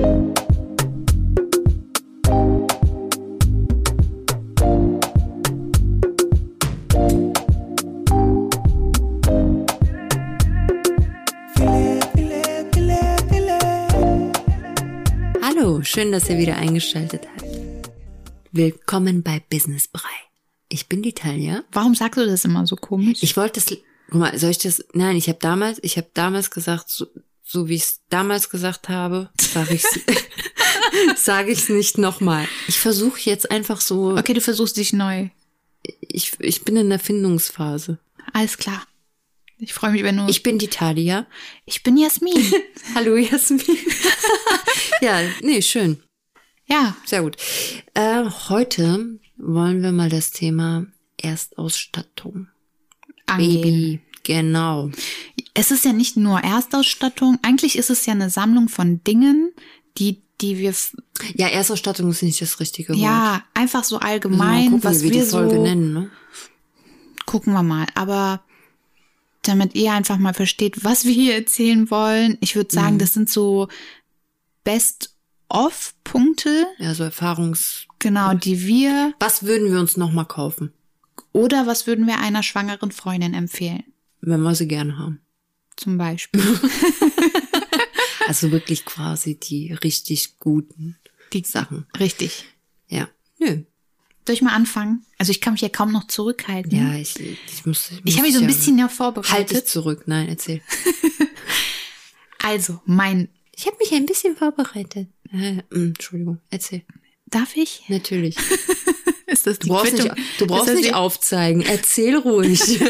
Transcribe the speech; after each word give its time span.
Hallo, 0.00 0.32
schön, 15.82 16.12
dass 16.12 16.30
ihr 16.30 16.38
wieder 16.38 16.56
eingeschaltet 16.56 17.28
habt. 17.36 17.44
Willkommen 18.52 19.22
bei 19.22 19.42
Business 19.50 19.88
Brei. 19.88 20.08
Ich 20.70 20.88
bin 20.88 21.02
die 21.02 21.12
Talia. 21.12 21.64
Warum 21.72 21.94
sagst 21.94 22.18
du 22.18 22.24
das 22.24 22.46
immer 22.46 22.66
so 22.66 22.76
komisch? 22.76 23.22
Ich 23.22 23.36
wollte 23.36 23.60
das, 23.60 23.66
guck 24.08 24.18
mal, 24.18 24.38
soll 24.38 24.50
ich 24.50 24.58
das, 24.58 24.82
nein, 24.94 25.16
ich 25.16 25.28
habe 25.28 25.40
damals, 25.42 25.78
ich 25.82 25.98
habe 25.98 26.08
damals 26.14 26.50
gesagt, 26.50 26.88
so, 26.88 27.06
so 27.50 27.68
wie 27.68 27.74
ich 27.74 27.82
es 27.82 28.00
damals 28.10 28.48
gesagt 28.48 28.88
habe, 28.88 29.28
sage 29.40 29.74
ich 29.74 29.82
sage 31.16 31.50
ich 31.50 31.58
es 31.58 31.68
nicht 31.68 31.98
nochmal. 31.98 32.46
Ich 32.68 32.78
versuche 32.78 33.20
jetzt 33.22 33.50
einfach 33.50 33.80
so, 33.80 34.16
okay, 34.16 34.34
du 34.34 34.40
versuchst 34.40 34.76
dich 34.76 34.92
neu. 34.92 35.28
ich, 36.00 36.38
ich 36.38 36.62
bin 36.62 36.76
in 36.76 36.90
der 36.90 37.00
Findungsphase. 37.00 37.98
Alles 38.32 38.56
klar. 38.56 38.86
Ich 39.58 39.74
freue 39.74 39.90
mich, 39.90 40.04
wenn 40.04 40.16
du. 40.16 40.26
Ich 40.28 40.42
bin 40.42 40.58
die 40.58 40.68
Talia. 40.68 41.26
ich 41.66 41.82
bin 41.82 41.96
Jasmin. 41.96 42.40
Hallo 42.94 43.16
Jasmin. 43.16 43.60
ja, 45.00 45.20
nee, 45.42 45.60
schön. 45.60 46.02
ja, 46.66 46.96
Sehr 47.04 47.22
gut. 47.22 47.36
Äh, 47.94 48.24
heute 48.48 49.18
wollen 49.36 49.82
wir 49.82 49.92
mal 49.92 50.08
das 50.08 50.30
Thema 50.30 50.86
Erstausstattung. 51.20 52.46
angehen. 53.26 53.62
Baby. 53.62 54.00
Genau. 54.22 54.90
Es 55.54 55.70
ist 55.70 55.84
ja 55.84 55.92
nicht 55.92 56.16
nur 56.16 56.40
Erstausstattung. 56.40 57.38
Eigentlich 57.42 57.76
ist 57.76 57.90
es 57.90 58.06
ja 58.06 58.12
eine 58.14 58.30
Sammlung 58.30 58.68
von 58.68 59.02
Dingen, 59.04 59.52
die, 59.98 60.22
die 60.40 60.58
wir, 60.58 60.74
Ja, 61.34 61.48
Erstausstattung 61.48 62.10
ist 62.10 62.22
nicht 62.22 62.40
das 62.40 62.60
richtige 62.60 62.90
Wort. 62.92 63.00
ja, 63.00 63.42
einfach 63.54 63.84
so 63.84 63.96
mal 63.98 64.06
allgemein, 64.06 64.70
gucken, 64.70 64.84
was 64.84 65.02
wir 65.02 65.12
wir 65.12 65.26
so, 65.26 65.40
nennen, 65.40 65.92
ne? 65.92 66.10
gucken 67.26 67.52
wir 67.52 67.62
mal. 67.62 67.86
Aber 67.94 68.42
damit 69.42 69.74
ihr 69.74 69.92
einfach 69.92 70.18
mal 70.18 70.34
versteht, 70.34 70.84
was 70.84 71.04
wir 71.04 71.12
hier 71.12 71.34
erzählen 71.34 71.90
wollen, 71.90 72.38
ich 72.40 72.56
würde 72.56 72.74
sagen, 72.74 72.94
Mhm. 72.94 72.98
das 73.00 73.12
sind 73.14 73.28
so 73.30 73.68
Best-of-Punkte, 74.64 76.66
Ja, 76.78 76.94
so 76.94 77.04
Erfahrungs... 77.04 77.86
genau, 77.98 78.34
die 78.34 78.66
wir, 78.66 79.14
Was 79.20 79.44
würden 79.44 79.72
wir 79.72 79.80
uns 79.80 79.96
nochmal 79.96 80.26
kaufen, 80.26 80.72
oder 81.32 81.66
was 81.66 81.86
würden 81.86 82.06
wir 82.06 82.18
einer 82.20 82.42
schwangeren 82.42 82.92
Freundin 82.92 83.34
empfehlen? 83.34 83.84
wenn 84.22 84.42
wir 84.42 84.54
sie 84.54 84.68
gerne 84.68 84.98
haben? 84.98 85.20
Zum 85.76 85.98
Beispiel. 85.98 86.42
Also 88.26 88.52
wirklich 88.52 88.84
quasi 88.84 89.34
die 89.34 89.72
richtig 89.72 90.38
guten 90.38 90.96
Die 91.32 91.42
Sachen. 91.44 91.86
Richtig. 91.98 92.44
Ja. 92.88 93.08
Nö. 93.40 93.62
Soll 94.24 94.34
ich 94.34 94.42
mal 94.42 94.52
anfangen? 94.54 95.04
Also 95.18 95.32
ich 95.32 95.40
kann 95.40 95.54
mich 95.54 95.62
ja 95.62 95.68
kaum 95.68 95.90
noch 95.90 96.06
zurückhalten. 96.06 96.70
Ja, 96.70 96.94
ich, 96.94 97.18
ich 97.18 97.66
muss... 97.66 97.90
Ich 98.04 98.14
habe 98.18 98.26
mich 98.28 98.36
so 98.36 98.40
ein 98.40 98.46
bisschen 98.46 98.78
ja 98.78 98.84
Halt 98.84 98.90
dich 98.92 98.96
vorbereitet. 98.98 99.68
zurück. 99.68 100.02
Nein, 100.06 100.28
erzähl. 100.28 100.60
Also, 102.42 102.80
mein, 102.86 103.28
Ich 103.56 103.66
habe 103.66 103.76
mich 103.78 103.92
ein 103.92 104.06
bisschen 104.06 104.36
vorbereitet. 104.36 105.08
Äh, 105.32 105.54
mh, 105.54 105.62
Entschuldigung, 105.72 106.40
erzähl. 106.50 106.82
darf 107.26 107.56
ich? 107.56 107.82
Natürlich. 107.88 108.36
Ist 109.26 109.46
das 109.46 109.58
Du 109.58 109.68
brauchst 109.68 109.92
nicht, 109.92 110.10
du 110.38 110.46
brauchst 110.46 110.74
nicht 110.74 110.94
aufzeigen. 110.94 111.62
Erzähl 111.62 112.16
ruhig. 112.16 112.80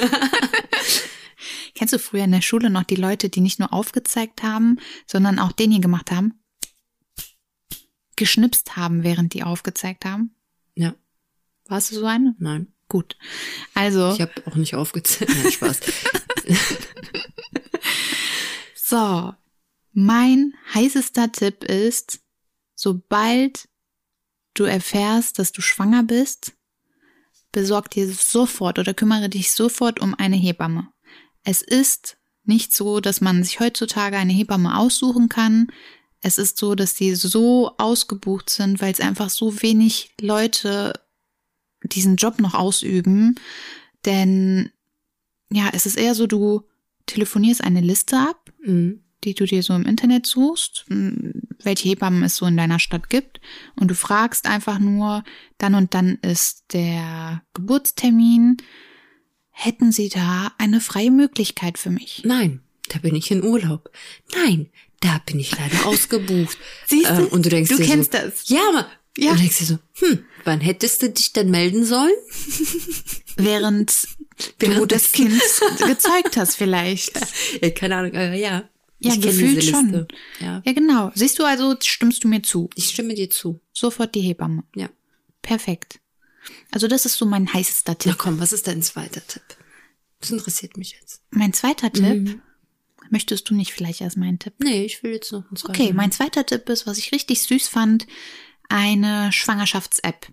Kennst 1.91 2.07
du 2.07 2.11
früher 2.11 2.23
in 2.23 2.31
der 2.31 2.41
Schule 2.41 2.71
noch 2.71 2.85
die 2.85 2.95
Leute, 2.95 3.31
die 3.31 3.41
nicht 3.41 3.59
nur 3.59 3.73
aufgezeigt 3.73 4.45
haben, 4.45 4.79
sondern 5.09 5.41
auch 5.41 5.51
den 5.51 5.73
hier 5.73 5.81
gemacht 5.81 6.13
haben? 6.13 6.41
Geschnipst 8.15 8.77
haben, 8.77 9.03
während 9.03 9.35
die 9.35 9.43
aufgezeigt 9.43 10.05
haben? 10.05 10.37
ja, 10.77 10.95
Warst 11.67 11.91
du 11.91 11.97
so 11.97 12.07
eine? 12.07 12.37
nein. 12.39 12.69
Gut. 12.87 13.17
Also, 13.75 14.13
Ich 14.13 14.21
habe 14.21 14.33
auch 14.47 14.55
nicht 14.55 14.77
aufgezählt. 14.77 15.31
Nein, 15.31 15.51
Spaß. 15.53 15.81
so. 18.77 19.35
Mein 19.93 20.55
heißester 20.75 21.33
Tipp 21.33 21.65
ist, 21.65 22.21
sobald 22.77 23.69
du 24.55 24.63
erfährst, 24.65 25.41
dass 25.41 25.51
du 25.51 25.61
schwanger 25.61 26.05
bist, 26.05 26.53
besorg 27.51 27.91
dir 27.91 28.09
sofort 28.13 28.79
oder 28.79 28.95
kümmere 28.95 29.29
dich 29.29 29.51
sofort 29.53 29.99
um 30.01 30.15
eine 30.15 30.37
Hebamme. 30.37 30.89
Es 31.45 31.63
ist 31.63 32.17
nicht 32.45 32.75
so, 32.75 33.01
dass 33.01 33.21
man 33.21 33.45
sich 33.45 33.61
heutzutage 33.61 34.17
eine 34.17 34.33
Hebamme 34.33 34.77
aussuchen 34.77 35.29
kann. 35.29 35.69
Es 36.21 36.37
ist 36.39 36.59
so, 36.59 36.75
dass 36.75 36.95
die 36.95 37.15
so 37.15 37.73
ausgebucht 37.79 38.51
sind, 38.51 38.81
weil 38.81 38.93
es 38.93 39.01
einfach 39.01 39.31
so 39.31 39.63
wenig 39.63 40.13
Leute 40.21 40.93
diesen 41.83 42.17
Job 42.17 42.41
noch 42.41 42.55
ausüben. 42.55 43.37
Denn 44.05 44.71
ja, 45.51 45.71
es 45.73 45.87
ist 45.87 45.97
eher 45.97 46.15
so, 46.15 46.27
du 46.27 46.63
telefonierst 47.07 47.63
eine 47.65 47.81
Liste 47.81 48.19
ab, 48.19 48.51
Mhm. 48.63 49.03
die 49.25 49.35
du 49.35 49.45
dir 49.47 49.63
so 49.63 49.75
im 49.75 49.87
Internet 49.87 50.27
suchst, 50.27 50.85
m, 50.91 51.33
welche 51.63 51.89
Hebammen 51.89 52.23
es 52.23 52.37
so 52.37 52.47
in 52.47 52.57
deiner 52.57 52.79
Stadt 52.79 53.09
gibt. 53.11 53.41
Und 53.77 53.89
du 53.89 53.95
fragst 53.95 54.47
einfach 54.47 54.79
nur, 54.79 55.25
dann 55.59 55.75
und 55.75 55.95
dann 55.95 56.17
ist 56.23 56.65
der 56.73 57.43
Geburtstermin. 57.55 58.59
Hätten 59.63 59.93
Sie 59.93 60.09
da 60.09 60.53
eine 60.57 60.81
freie 60.81 61.11
Möglichkeit 61.11 61.77
für 61.77 61.91
mich? 61.91 62.23
Nein, 62.25 62.63
da 62.89 62.99
bin 62.99 63.15
ich 63.15 63.31
in 63.31 63.45
Urlaub. 63.45 63.91
Nein, 64.35 64.71
da 65.01 65.21
bin 65.27 65.39
ich 65.39 65.53
leider 65.53 65.85
ausgebucht. 65.87 66.57
Siehst 66.87 67.11
du? 67.11 67.15
Ähm, 67.15 67.27
und 67.27 67.45
du 67.45 67.51
denkst 67.51 67.69
Du 67.69 67.77
dir 67.77 67.85
kennst 67.85 68.13
so, 68.13 68.19
das. 68.19 68.49
Ja, 68.49 68.61
aber 68.71 68.87
Ja. 69.19 69.33
Und 69.33 69.37
du 69.37 69.43
denkst 69.43 69.59
dir 69.59 69.67
so, 69.67 69.79
hm, 69.97 70.25
wann 70.45 70.63
hättest 70.63 71.03
du 71.03 71.11
dich 71.11 71.35
denn 71.35 71.51
melden 71.51 71.85
sollen? 71.85 72.15
Während 73.37 74.09
du 74.61 74.67
Während 74.67 74.93
das 74.93 75.13
Kind 75.13 75.39
gezeugt 75.87 76.39
hast 76.39 76.57
vielleicht. 76.57 77.21
Ja, 77.61 77.69
keine 77.69 77.97
Ahnung, 77.97 78.15
ja. 78.15 78.65
Ja, 78.99 79.13
kenn 79.13 79.21
gefühlt 79.21 79.63
schon. 79.63 80.07
Ja. 80.41 80.63
Ja, 80.65 80.73
genau. 80.73 81.13
Siehst 81.15 81.39
du 81.39 81.45
also, 81.45 81.77
stimmst 81.83 82.25
du 82.25 82.29
mir 82.29 82.43
zu? 82.43 82.71
Ich 82.77 82.89
stimme 82.89 83.13
dir 83.13 83.29
zu. 83.29 83.61
Sofort 83.75 84.15
die 84.15 84.23
Hebamme. 84.23 84.65
Ja. 84.75 84.89
Perfekt. 85.43 86.01
Also 86.71 86.87
das 86.89 87.07
ist 87.07 87.15
so 87.19 87.27
mein 87.27 87.53
heißester 87.53 87.93
Na 87.93 87.99
Tipp. 87.99 88.19
komm, 88.19 88.41
was 88.41 88.53
ist 88.53 88.67
dein 88.67 88.83
zweiter 88.83 89.27
Tipp? 89.27 89.43
Das 90.21 90.31
interessiert 90.31 90.77
mich 90.77 90.97
jetzt. 91.01 91.23
Mein 91.31 91.53
zweiter 91.53 91.93
Tipp. 91.93 92.05
Mhm. 92.29 92.43
Möchtest 93.11 93.49
du 93.51 93.55
nicht 93.55 93.73
vielleicht 93.73 94.03
erst 94.03 94.17
meinen 94.17 94.39
Tipp? 94.39 94.55
Nee, 94.59 94.85
ich 94.85 95.03
will 95.03 95.13
jetzt 95.13 95.33
noch 95.33 95.45
einen 95.49 95.57
zweiten. 95.57 95.73
Okay, 95.83 95.93
mein 95.93 96.13
zweiter 96.13 96.47
Tipp 96.47 96.69
ist, 96.69 96.87
was 96.87 96.99
ich 96.99 97.11
richtig 97.13 97.43
süß 97.43 97.67
fand, 97.69 98.07
eine 98.69 99.33
Schwangerschafts-App. 99.33 100.29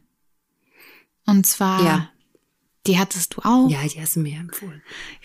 Und 1.26 1.46
zwar, 1.48 1.84
Ja. 1.84 2.10
die 2.86 3.00
hattest 3.00 3.34
du 3.36 3.42
auch. 3.44 3.70
Ja, 3.70 3.82
die 3.88 4.00
hast 4.00 4.16
du 4.16 4.20
mir 4.20 4.38
empfohlen. 4.40 4.82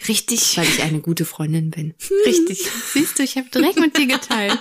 Richtig, 0.09 0.57
Weil 0.57 0.65
ich 0.67 0.83
eine 0.83 1.01
gute 1.01 1.25
Freundin 1.27 1.71
bin. 1.71 1.95
richtig. 2.27 2.67
Siehst 2.93 3.19
du, 3.19 3.23
ich 3.23 3.37
habe 3.37 3.51
direkt 3.51 3.79
mit 3.79 3.97
dir 3.99 4.07
geteilt. 4.07 4.59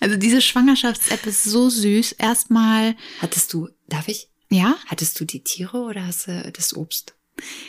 Also 0.00 0.16
diese 0.16 0.40
Schwangerschafts-App 0.42 1.24
ist 1.26 1.44
so 1.44 1.70
süß. 1.70 2.12
Erstmal, 2.12 2.94
Hattest 3.20 3.52
du, 3.54 3.68
darf 3.88 4.06
ich? 4.08 4.27
Ja, 4.50 4.76
Hattest 4.86 5.18
du 5.20 5.24
die 5.24 5.44
Tiere 5.44 5.78
oder 5.78 6.06
hast 6.06 6.26
du 6.28 6.52
das 6.52 6.74
Obst 6.76 7.14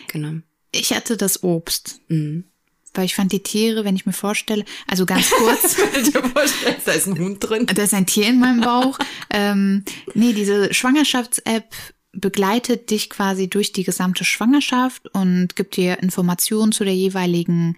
genommen? 0.07 0.43
ich 0.71 0.93
hatte 0.93 1.17
das 1.17 1.43
Obst. 1.43 1.99
Mhm. 2.07 2.45
Weil 2.93 3.05
ich 3.05 3.13
fand 3.15 3.31
die 3.31 3.43
Tiere, 3.43 3.85
wenn 3.85 3.95
ich 3.95 4.07
mir 4.07 4.13
vorstelle, 4.13 4.65
also 4.87 5.05
ganz 5.05 5.29
kurz, 5.29 5.75
da 6.85 6.91
ist 6.91 7.07
ein 7.07 7.19
Hund 7.19 7.37
drin. 7.39 7.67
da 7.67 7.83
ist 7.83 7.93
ein 7.93 8.07
Tier 8.07 8.27
in 8.27 8.39
meinem 8.39 8.61
Bauch. 8.61 8.97
ähm, 9.29 9.83
nee, 10.15 10.33
diese 10.33 10.73
Schwangerschafts-App 10.73 11.75
begleitet 12.13 12.89
dich 12.89 13.11
quasi 13.11 13.47
durch 13.47 13.71
die 13.71 13.83
gesamte 13.83 14.25
Schwangerschaft 14.25 15.07
und 15.13 15.55
gibt 15.55 15.75
dir 15.75 16.01
Informationen 16.01 16.71
zu 16.71 16.83
der 16.83 16.95
jeweiligen 16.95 17.77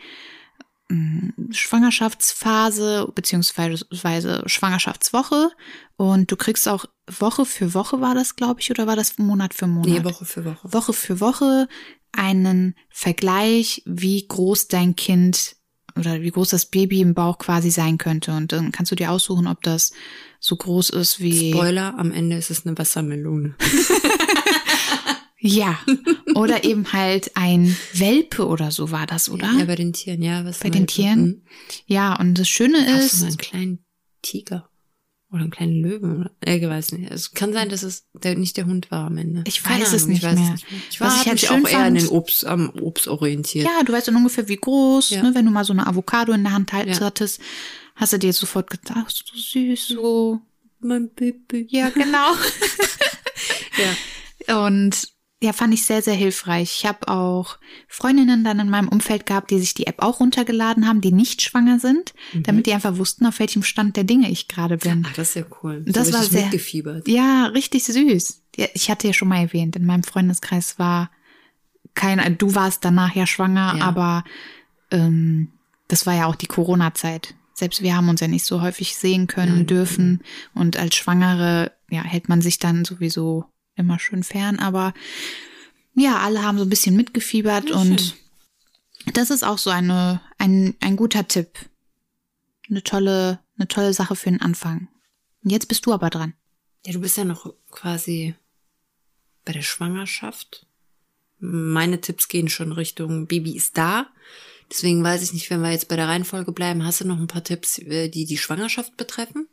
Schwangerschaftsphase 1.52 3.12
beziehungsweise 3.13 4.44
Schwangerschaftswoche 4.46 5.52
und 5.97 6.31
du 6.31 6.35
kriegst 6.35 6.68
auch 6.68 6.86
Woche 7.07 7.45
für 7.45 7.74
Woche 7.74 8.01
war 8.01 8.15
das, 8.15 8.36
glaube 8.36 8.62
ich, 8.62 8.71
oder 8.71 8.88
war 8.88 8.95
das 8.95 9.18
Monat 9.18 9.54
für 9.54 9.68
Monat? 9.68 9.89
Nee, 9.89 10.04
Woche 10.04 10.25
für 10.25 10.45
Woche. 10.45 10.74
Woche 10.74 10.94
für 10.94 11.19
Woche 11.19 11.68
einen 12.12 12.75
Vergleich, 12.89 13.83
wie 13.86 14.27
groß 14.27 14.68
dein 14.68 14.95
Kind 14.95 15.56
oder 15.98 16.21
wie 16.21 16.31
groß 16.31 16.50
das 16.50 16.65
Baby 16.65 17.01
im 17.01 17.13
Bauch 17.13 17.38
quasi 17.38 17.69
sein 17.69 17.98
könnte. 17.98 18.31
Und 18.31 18.51
dann 18.51 18.71
kannst 18.71 18.92
du 18.92 18.95
dir 18.95 19.12
aussuchen, 19.12 19.48
ob 19.48 19.62
das 19.62 19.92
so 20.39 20.56
groß 20.56 20.89
ist 20.92 21.19
wie. 21.19 21.51
Spoiler, 21.51 21.98
am 21.98 22.12
Ende 22.12 22.38
ist 22.38 22.50
es 22.50 22.65
eine 22.65 22.77
Wassermelone. 22.77 23.56
Ja. 25.43 25.79
Oder 26.35 26.63
eben 26.63 26.93
halt 26.93 27.31
ein 27.35 27.75
Welpe 27.93 28.45
oder 28.47 28.69
so 28.69 28.91
war 28.91 29.07
das, 29.07 29.27
oder? 29.27 29.51
Ja, 29.57 29.65
bei 29.65 29.75
den 29.75 29.91
Tieren, 29.91 30.21
ja. 30.21 30.45
Was 30.45 30.59
Bei 30.59 30.69
den 30.69 30.85
Tieren? 30.85 31.21
Mhm. 31.25 31.41
Ja, 31.88 32.15
und 32.19 32.35
das 32.35 32.47
Schöne 32.47 32.85
du 32.85 32.91
ist, 33.03 33.19
so 33.19 33.25
einen 33.25 33.38
kleinen 33.38 33.85
Tiger? 34.21 34.69
Oder 35.31 35.41
einen 35.41 35.49
kleinen 35.49 35.81
Löwen? 35.81 36.19
Oder? 36.19 36.31
Ich 36.45 36.61
weiß 36.61 36.91
nicht. 36.91 37.09
Es 37.11 37.31
kann 37.33 37.53
sein, 37.53 37.69
dass 37.69 37.81
es 37.83 38.05
der, 38.13 38.35
nicht 38.38 38.55
der 38.57 38.65
Hund 38.67 38.91
war 38.91 39.07
am 39.07 39.17
Ende. 39.17 39.43
Ich 39.47 39.65
weiß 39.67 39.93
es 39.93 40.03
Ahnung, 40.03 40.09
nicht 40.09 40.17
ich 40.23 40.29
weiß 40.29 40.35
mehr. 40.39 40.43
Es 40.43 40.51
nicht 40.61 40.71
mehr. 40.71 40.81
Ich 40.91 41.01
war 41.01 41.07
Was 41.07 41.21
ich 41.21 41.25
halt 41.25 41.33
mich 41.41 41.47
schön 41.47 41.65
auch 41.65 41.69
eher 41.69 41.77
an 41.79 41.83
fand- 41.95 42.01
den 42.01 42.07
Obst, 42.09 42.45
am 42.45 42.69
Obst 42.79 43.07
orientiert. 43.07 43.65
ja, 43.65 43.83
du 43.83 43.93
weißt 43.93 44.09
dann 44.09 44.15
ungefähr 44.17 44.47
wie 44.47 44.57
groß, 44.57 45.09
Ja. 45.09 45.23
ne, 45.23 45.33
wenn 45.33 45.45
du 45.45 45.51
mal 45.51 45.63
so 45.65 45.73
eine 45.73 45.88
Avocado 45.88 46.33
in 46.33 46.43
der 46.43 46.53
Hand 46.53 46.71
halt 46.73 46.88
Ja. 46.89 46.99
hattest, 46.99 47.41
hast 47.95 48.13
du 48.13 48.19
dir 48.19 48.31
sofort 48.33 48.69
gedacht, 48.69 48.95
ach, 48.95 49.09
so 49.09 49.23
süß, 49.35 49.88
so 49.88 50.39
mein 50.81 51.09
Baby. 51.09 51.65
Ja, 51.71 51.89
genau. 51.89 52.33
Ja. 54.47 54.67
Und 54.67 55.07
ja, 55.43 55.53
fand 55.53 55.73
ich 55.73 55.85
sehr, 55.85 56.01
sehr 56.03 56.13
hilfreich. 56.13 56.71
Ich 56.79 56.85
habe 56.85 57.07
auch 57.07 57.57
Freundinnen 57.88 58.43
dann 58.43 58.59
in 58.59 58.69
meinem 58.69 58.88
Umfeld 58.89 59.25
gehabt, 59.25 59.49
die 59.49 59.59
sich 59.59 59.73
die 59.73 59.88
App 59.88 60.01
auch 60.03 60.19
runtergeladen 60.19 60.88
haben, 60.88 61.01
die 61.01 61.11
nicht 61.11 61.41
schwanger 61.41 61.79
sind, 61.79 62.13
damit 62.33 62.67
die 62.67 62.73
einfach 62.73 62.97
wussten, 62.97 63.25
auf 63.25 63.39
welchem 63.39 63.63
Stand 63.63 63.95
der 63.97 64.03
Dinge 64.03 64.29
ich 64.29 64.47
gerade 64.47 64.77
bin. 64.77 65.03
Ach, 65.09 65.13
das 65.13 65.29
ist 65.29 65.35
ja 65.35 65.43
cool. 65.63 65.83
Das 65.88 66.07
so 66.07 66.13
war 66.13 66.19
richtig 66.21 66.33
sehr- 66.38 66.41
mitgefiebert. 66.43 67.07
Ja, 67.07 67.47
richtig 67.47 67.83
süß. 67.85 68.43
Ich 68.73 68.91
hatte 68.91 69.07
ja 69.07 69.13
schon 69.13 69.29
mal 69.29 69.39
erwähnt, 69.41 69.75
in 69.75 69.85
meinem 69.85 70.03
Freundeskreis 70.03 70.77
war 70.77 71.09
kein, 71.95 72.38
du 72.38 72.53
warst 72.55 72.85
danach 72.85 73.15
ja 73.15 73.25
schwanger, 73.25 73.75
Ja. 73.79 73.83
aber 73.85 74.23
ähm, 74.91 75.51
das 75.88 76.05
war 76.05 76.13
ja 76.13 76.25
auch 76.27 76.35
die 76.35 76.47
Corona-Zeit. 76.47 77.33
Selbst 77.53 77.81
wir 77.81 77.95
haben 77.95 78.09
uns 78.09 78.21
ja 78.21 78.27
nicht 78.27 78.45
so 78.45 78.61
häufig 78.61 78.95
sehen 78.95 79.27
können, 79.27 79.57
Nein. 79.57 79.67
dürfen. 79.67 80.21
Und 80.53 80.77
als 80.77 80.95
Schwangere, 80.95 81.71
ja, 81.89 82.03
hält 82.03 82.29
man 82.29 82.41
sich 82.41 82.59
dann 82.59 82.85
sowieso 82.85 83.45
immer 83.75 84.00
schön 84.00 84.23
fern. 84.23 84.59
Aber 84.59 84.94
ja, 85.94 86.19
alle 86.19 86.44
haben 86.44 86.57
so 86.57 86.63
ein 86.63 86.69
bisschen 86.69 86.95
mitgefiebert 86.95 87.69
Ja, 87.69 87.75
und 87.75 88.15
das 89.13 89.29
ist 89.29 89.44
auch 89.44 89.57
so 89.57 89.69
eine, 89.69 90.21
ein, 90.38 90.75
ein 90.79 90.95
guter 90.95 91.27
Tipp. 91.27 91.57
Eine 92.69 92.83
tolle, 92.83 93.39
eine 93.57 93.68
tolle 93.68 93.94
Sache 93.94 94.15
für 94.15 94.29
den 94.29 94.41
Anfang. 94.41 94.88
Und 95.44 95.51
jetzt 95.51 95.68
bist 95.68 95.85
du 95.85 95.94
aber 95.94 96.09
dran. 96.09 96.33
Ja, 96.85 96.94
du 96.94 97.00
bist 97.00 97.18
ja 97.18 97.25
noch 97.25 97.53
quasi 97.69 98.35
bei 99.45 99.53
der 99.53 99.62
Schwangerschaft. 99.62 100.65
Meine 101.39 102.00
Tipps 102.00 102.27
gehen 102.27 102.50
schon 102.50 102.71
Richtung 102.71 103.27
Baby 103.27 103.56
ist 103.56 103.77
da. 103.77 104.07
Deswegen 104.69 105.03
weiß 105.03 105.21
ich 105.24 105.33
nicht, 105.33 105.50
wenn 105.50 105.62
wir 105.62 105.71
jetzt 105.71 105.89
bei 105.89 105.95
der 105.95 106.07
Reihenfolge 106.07 106.51
bleiben, 106.51 106.85
hast 106.85 107.01
du 107.01 107.06
noch 107.06 107.19
ein 107.19 107.27
paar 107.27 107.44
Tipps, 107.44 107.79
äh, 107.79 108.09
die 108.09 108.25
die 108.25 108.38
Schwangerschaft 108.38 108.95
betreffen? 108.95 109.47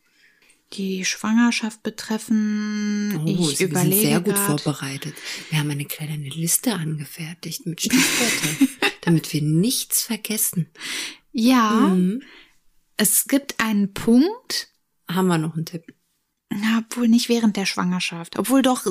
Die 0.75 1.05
Schwangerschaft 1.07 1.83
betreffen, 1.83 3.23
ich 3.27 3.39
wir 3.39 3.57
sind 3.57 3.71
überlege 3.71 4.01
sehr 4.03 4.21
gut 4.21 4.35
grad. 4.35 4.61
vorbereitet. 4.61 5.15
Wir 5.51 5.59
haben 5.61 5.71
eine 5.71 5.87
kleine 5.87 6.29
Liste 6.29 6.75
angefertigt 6.75 7.65
mit 7.67 7.81
Stichwörtern, 7.81 8.69
damit 9.01 9.33
wir 9.33 9.41
nichts 9.43 10.03
vergessen. 10.03 10.69
Ja, 11.33 11.71
Mhm. 11.95 12.23
es 12.99 13.25
gibt 13.27 13.61
einen 13.61 13.95
Punkt, 13.95 14.69
Haben 15.11 15.29
wir 15.29 15.39
noch 15.39 15.55
einen 15.57 15.65
Tipp? 15.67 15.95
na, 16.51 16.83
obwohl 16.87 17.09
nicht 17.09 17.29
während 17.31 17.57
der 17.57 17.67
Schwangerschaft, 17.67 18.39
obwohl 18.39 18.61
doch, 18.63 18.85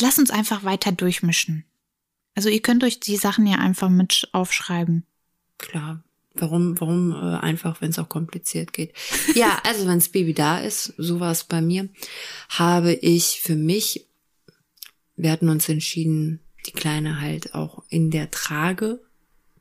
lass 0.00 0.18
uns 0.18 0.30
einfach 0.30 0.64
weiter 0.64 0.92
durchmischen. 0.92 1.64
Also 2.34 2.48
ihr 2.50 2.60
könnt 2.60 2.84
euch 2.84 3.00
die 3.00 3.16
Sachen 3.16 3.46
ja 3.46 3.56
einfach 3.58 3.88
mit 3.88 4.28
aufschreiben. 4.32 5.06
Klar. 5.58 6.02
Warum, 6.36 6.80
warum 6.80 7.12
äh, 7.12 7.36
einfach, 7.38 7.80
wenn 7.80 7.90
es 7.90 7.98
auch 7.98 8.08
kompliziert 8.08 8.72
geht? 8.72 8.92
Ja, 9.34 9.60
also 9.64 9.86
wenn 9.86 9.98
das 9.98 10.08
Baby 10.08 10.34
da 10.34 10.58
ist, 10.58 10.92
so 10.98 11.20
war 11.20 11.30
es 11.32 11.44
bei 11.44 11.60
mir, 11.60 11.88
habe 12.48 12.92
ich 12.92 13.40
für 13.40 13.56
mich, 13.56 14.06
wir 15.16 15.30
hatten 15.30 15.48
uns 15.48 15.68
entschieden, 15.68 16.40
die 16.66 16.72
Kleine 16.72 17.20
halt 17.20 17.54
auch 17.54 17.82
in 17.88 18.10
der 18.10 18.30
Trage 18.30 19.00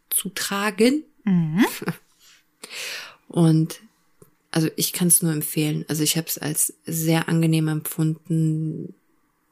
zu 0.10 0.30
tragen. 0.30 1.04
Mhm. 1.26 1.66
Und 3.28 3.82
also 4.52 4.70
ich 4.76 4.94
kann 4.94 5.08
es 5.08 5.22
nur 5.22 5.34
empfehlen. 5.34 5.86
Also 5.88 6.04
ich 6.04 6.18
habe 6.18 6.28
es 6.28 6.38
als 6.38 6.74
sehr 6.86 7.28
angenehm 7.28 7.68
empfunden, 7.68 8.94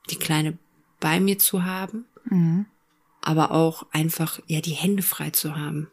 die 0.10 0.16
Kleine 0.18 0.58
bei 1.00 1.20
mir 1.20 1.40
zu 1.40 1.64
haben, 1.66 2.06
Mhm. 2.26 2.66
aber 3.22 3.52
auch 3.52 3.88
einfach 3.92 4.40
ja 4.48 4.62
die 4.62 4.72
Hände 4.74 5.02
frei 5.04 5.32
zu 5.32 5.56
haben. 5.56 5.90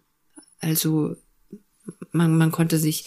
Also 0.60 1.16
man, 2.12 2.36
man 2.36 2.52
konnte 2.52 2.78
sich, 2.78 3.04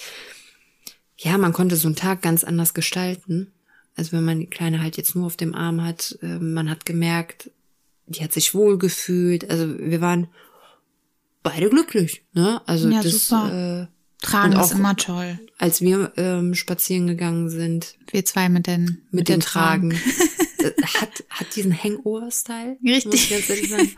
ja, 1.18 1.38
man 1.38 1.54
konnte 1.54 1.76
so 1.76 1.88
einen 1.88 1.96
Tag 1.96 2.22
ganz 2.22 2.44
anders 2.44 2.74
gestalten. 2.74 3.52
Also 3.96 4.14
wenn 4.14 4.24
man 4.24 4.40
die 4.40 4.48
Kleine 4.48 4.82
halt 4.82 4.98
jetzt 4.98 5.16
nur 5.16 5.26
auf 5.26 5.38
dem 5.38 5.54
Arm 5.54 5.84
hat, 5.84 6.18
äh, 6.22 6.40
man 6.40 6.70
hat 6.70 6.86
gemerkt, 6.86 7.52
die 8.08 8.24
hat 8.24 8.34
sich 8.34 8.54
wohl 8.54 8.78
gefühlt. 8.78 9.50
Also 9.50 9.78
wir 9.78 10.02
waren 10.02 10.28
beide 11.44 11.70
glücklich, 11.70 12.24
ne? 12.34 12.62
Also 12.68 12.90
Ja, 12.90 13.02
das, 13.04 13.28
super. 13.28 13.88
äh, 13.90 14.26
Tragen 14.26 14.54
Und 14.54 14.62
ist 14.62 14.72
auch- 14.74 14.78
immer 14.78 14.96
toll. 14.96 15.40
als 15.58 15.82
wir 15.82 16.14
ähm, 16.16 16.54
spazieren 16.54 17.08
gegangen 17.08 17.50
sind 17.50 17.96
Wir 18.12 18.24
zwei 18.24 18.50
mit 18.50 18.68
den, 18.68 19.02
mit, 19.10 19.28
den 19.30 19.40
dem 19.40 19.42
Tragen, 19.42 19.92
äh, 20.60 20.72
hat 20.84 21.24
hat 21.30 21.56
diesen 21.56 21.74
Hangover-Style. 21.76 22.78
Richtig. 22.86 23.32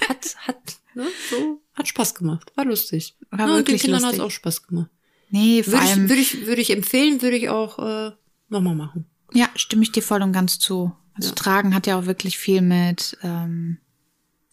Hat 0.07 0.35
hat 0.47 0.77
ne, 0.95 1.07
so 1.29 1.61
hat 1.73 1.87
Spaß 1.87 2.15
gemacht, 2.15 2.51
war 2.55 2.65
lustig. 2.65 3.15
War 3.31 3.39
ja, 3.39 3.45
und 3.45 3.51
den 3.51 3.57
wirklich 3.57 3.81
Kindern 3.81 4.05
hat 4.05 4.13
es 4.13 4.19
auch 4.19 4.31
Spaß 4.31 4.67
gemacht. 4.67 4.89
Nee, 5.29 5.63
vor 5.63 5.73
Würde 5.73 5.85
ich, 5.85 5.91
allem, 5.91 6.09
würde 6.09 6.21
ich 6.21 6.45
würde 6.45 6.61
ich 6.61 6.69
empfehlen, 6.69 7.21
würde 7.21 7.37
ich 7.37 7.49
auch 7.49 7.79
äh, 7.79 8.11
nochmal 8.49 8.75
machen. 8.75 9.05
ja, 9.33 9.49
stimme 9.55 9.81
ich 9.83 9.91
dir 9.91 10.03
voll 10.03 10.21
und 10.21 10.31
ganz 10.33 10.59
zu. 10.59 10.93
Also 11.15 11.29
Ja. 11.29 11.35
Tragen 11.35 11.73
hat 11.75 11.87
ja 11.87 11.97
auch 11.99 12.05
wirklich 12.05 12.37
viel 12.37 12.61
mit 12.61 13.17
ähm, 13.23 13.77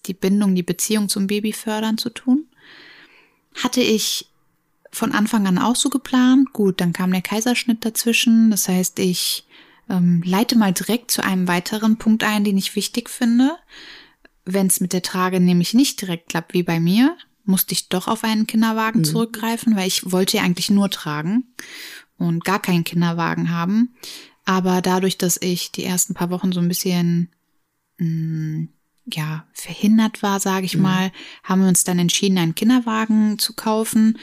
die 0.07 0.15
Bindung, 0.15 0.55
die 0.55 0.63
Beziehung 0.63 1.09
zum 1.09 1.27
Baby 1.27 1.53
fördern 1.53 1.99
zu 1.99 2.11
tun. 2.11 2.47
Hatte 3.55 3.81
ich 3.83 4.27
von 4.93 5.13
Anfang 5.13 5.47
an 5.47 5.59
auch 5.59 5.77
so 5.77 5.89
geplant. 5.91 6.53
Gut, 6.53 6.81
dann 6.81 6.93
kam 6.93 7.13
der 7.13 7.23
Kaiserschnitt 7.23 7.85
dazwischen. 7.85 8.51
Das 8.51 8.69
heißt, 8.69 8.99
ich 8.99 9.47
ähm, 9.89 10.23
leite 10.25 10.57
mal 10.57 10.73
direkt 10.73 11.11
zu 11.11 11.23
einem 11.23 11.47
weiteren 11.49 11.97
Punkt 11.99 12.25
ein, 12.25 12.45
den 12.45 12.57
ich 12.57 12.75
wichtig 12.77 13.09
finde. 13.11 13.57
Wenn 14.53 14.67
es 14.67 14.81
mit 14.81 14.93
der 14.93 15.03
Trage 15.03 15.41
nämlich 15.41 15.75
nicht 15.75 16.01
direkt 16.01 16.29
klappt 16.31 16.55
wie 16.55 16.63
bei 16.63 16.81
mir, 16.81 17.17
musste 17.45 17.73
ich 17.73 17.89
doch 17.89 18.09
auf 18.09 18.25
einen 18.25 18.47
Kinderwagen 18.47 19.01
Mhm. 19.01 19.05
zurückgreifen, 19.05 19.77
weil 19.77 19.89
ich 19.89 20.11
wollte 20.13 20.37
ja 20.39 20.43
eigentlich 20.43 20.71
nur 20.71 20.91
tragen 20.91 21.45
und 22.17 22.45
gar 22.45 22.61
keinen 22.61 22.85
Kinderwagen 22.85 23.51
haben. 23.51 23.95
Aber 24.45 24.81
dadurch, 24.83 25.19
dass 25.19 25.39
ich 25.41 25.71
die 25.73 25.85
ersten 25.85 26.15
paar 26.15 26.31
Wochen 26.31 26.53
so 26.53 26.61
ein 26.61 26.69
bisschen 26.69 27.31
mh, 27.99 28.69
ja 29.13 29.47
verhindert 29.53 30.23
war, 30.23 30.41
sage 30.41 30.67
ich 30.67 30.77
mal, 30.77 31.13
haben 31.43 31.63
wir 31.63 31.69
uns 31.69 31.85
dann 31.85 31.99
entschieden, 31.99 32.39
einen 32.39 32.55
Kinderwagen 32.55 33.39
zu 33.39 33.55
kaufen. 33.55 34.19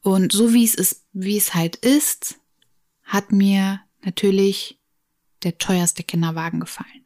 Und 0.00 0.32
so 0.32 0.52
wie 0.52 0.64
es 0.64 0.74
ist, 0.74 1.04
wie 1.12 1.36
es 1.36 1.54
halt 1.54 1.76
ist, 1.76 2.38
hat 3.02 3.32
mir 3.32 3.80
natürlich 4.04 4.78
der 5.42 5.58
teuerste 5.58 6.02
Kinderwagen 6.02 6.60
gefallen. 6.60 7.01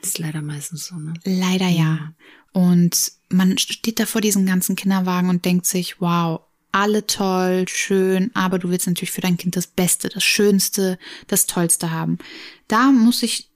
Das 0.00 0.10
ist 0.10 0.18
leider 0.18 0.42
meistens 0.42 0.86
so, 0.86 0.96
ne? 0.96 1.14
Leider 1.24 1.68
ja. 1.68 2.12
Und 2.52 3.12
man 3.28 3.58
steht 3.58 4.00
da 4.00 4.06
vor 4.06 4.20
diesem 4.20 4.46
ganzen 4.46 4.76
Kinderwagen 4.76 5.28
und 5.28 5.44
denkt 5.44 5.66
sich, 5.66 6.00
wow, 6.00 6.40
alle 6.72 7.06
toll, 7.06 7.66
schön, 7.68 8.30
aber 8.34 8.58
du 8.58 8.68
willst 8.68 8.86
natürlich 8.86 9.10
für 9.10 9.20
dein 9.20 9.36
Kind 9.36 9.56
das 9.56 9.66
Beste, 9.66 10.08
das 10.08 10.24
Schönste, 10.24 10.98
das 11.26 11.46
Tollste 11.46 11.90
haben. 11.90 12.18
Da 12.68 12.92
muss 12.92 13.22
ich 13.22 13.50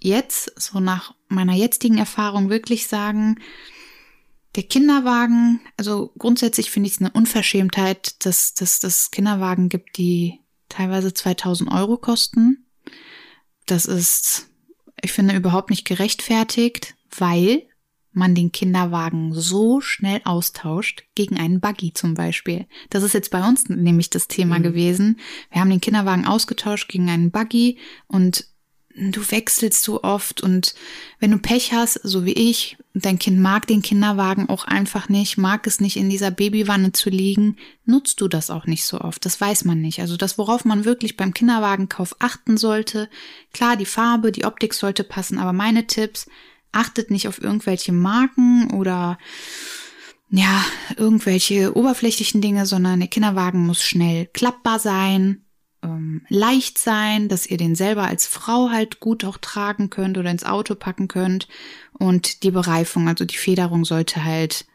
jetzt, 0.00 0.52
so 0.60 0.80
nach 0.80 1.14
meiner 1.28 1.54
jetzigen 1.54 1.98
Erfahrung 1.98 2.48
wirklich 2.50 2.86
sagen, 2.86 3.40
der 4.56 4.62
Kinderwagen, 4.62 5.60
also 5.76 6.12
grundsätzlich 6.18 6.70
finde 6.70 6.88
ich 6.88 6.94
es 6.94 7.00
eine 7.00 7.10
Unverschämtheit, 7.12 8.24
dass 8.24 8.54
dass 8.54 8.80
das 8.80 9.10
Kinderwagen 9.10 9.68
gibt, 9.68 9.98
die 9.98 10.40
teilweise 10.68 11.12
2000 11.12 11.70
Euro 11.70 11.98
kosten. 11.98 12.64
Das 13.66 13.84
ist, 13.84 14.48
ich 15.02 15.12
finde, 15.12 15.34
überhaupt 15.36 15.70
nicht 15.70 15.86
gerechtfertigt, 15.86 16.94
weil 17.16 17.62
man 18.12 18.34
den 18.34 18.50
Kinderwagen 18.50 19.34
so 19.34 19.82
schnell 19.82 20.22
austauscht 20.24 21.04
gegen 21.14 21.36
einen 21.38 21.60
Buggy 21.60 21.92
zum 21.92 22.14
Beispiel. 22.14 22.66
Das 22.88 23.02
ist 23.02 23.12
jetzt 23.12 23.30
bei 23.30 23.46
uns 23.46 23.68
nämlich 23.68 24.08
das 24.08 24.26
Thema 24.26 24.58
Mhm. 24.58 24.62
gewesen. 24.62 25.20
Wir 25.52 25.60
haben 25.60 25.68
den 25.70 25.82
Kinderwagen 25.82 26.26
ausgetauscht 26.26 26.88
gegen 26.88 27.10
einen 27.10 27.30
Buggy 27.30 27.78
und 28.06 28.46
du 28.96 29.30
wechselst 29.30 29.82
so 29.82 30.02
oft 30.02 30.40
und 30.40 30.74
wenn 31.20 31.30
du 31.30 31.38
Pech 31.38 31.72
hast, 31.72 32.00
so 32.02 32.24
wie 32.24 32.32
ich, 32.32 32.78
dein 32.94 33.18
Kind 33.18 33.38
mag 33.38 33.66
den 33.66 33.82
Kinderwagen 33.82 34.48
auch 34.48 34.64
einfach 34.64 35.08
nicht, 35.08 35.36
mag 35.36 35.66
es 35.66 35.80
nicht 35.80 35.96
in 35.96 36.08
dieser 36.08 36.30
Babywanne 36.30 36.92
zu 36.92 37.10
liegen, 37.10 37.56
nutzt 37.84 38.20
du 38.20 38.28
das 38.28 38.50
auch 38.50 38.66
nicht 38.66 38.84
so 38.84 39.00
oft. 39.00 39.24
Das 39.26 39.40
weiß 39.40 39.64
man 39.64 39.80
nicht. 39.80 40.00
Also 40.00 40.16
das, 40.16 40.38
worauf 40.38 40.64
man 40.64 40.86
wirklich 40.86 41.16
beim 41.16 41.34
Kinderwagenkauf 41.34 42.16
achten 42.20 42.56
sollte, 42.56 43.10
klar, 43.52 43.76
die 43.76 43.86
Farbe, 43.86 44.32
die 44.32 44.44
Optik 44.46 44.72
sollte 44.72 45.04
passen, 45.04 45.38
aber 45.38 45.52
meine 45.52 45.86
Tipps, 45.86 46.26
achtet 46.72 47.10
nicht 47.10 47.28
auf 47.28 47.40
irgendwelche 47.40 47.92
Marken 47.92 48.70
oder 48.72 49.18
ja, 50.28 50.64
irgendwelche 50.96 51.76
oberflächlichen 51.76 52.40
Dinge, 52.40 52.66
sondern 52.66 52.98
der 52.98 53.08
Kinderwagen 53.08 53.64
muss 53.64 53.84
schnell 53.84 54.26
klappbar 54.26 54.78
sein, 54.80 55.45
ähm, 55.82 56.22
leicht 56.28 56.78
sein, 56.78 57.28
dass 57.28 57.46
ihr 57.46 57.56
den 57.56 57.74
selber 57.74 58.04
als 58.04 58.26
Frau 58.26 58.70
halt 58.70 59.00
gut 59.00 59.24
auch 59.24 59.38
tragen 59.38 59.90
könnt 59.90 60.18
oder 60.18 60.30
ins 60.30 60.44
Auto 60.44 60.74
packen 60.74 61.08
könnt. 61.08 61.48
Und 61.92 62.42
die 62.42 62.50
Bereifung, 62.50 63.08
also 63.08 63.24
die 63.24 63.36
Federung 63.36 63.84
sollte 63.84 64.24
halt 64.24 64.66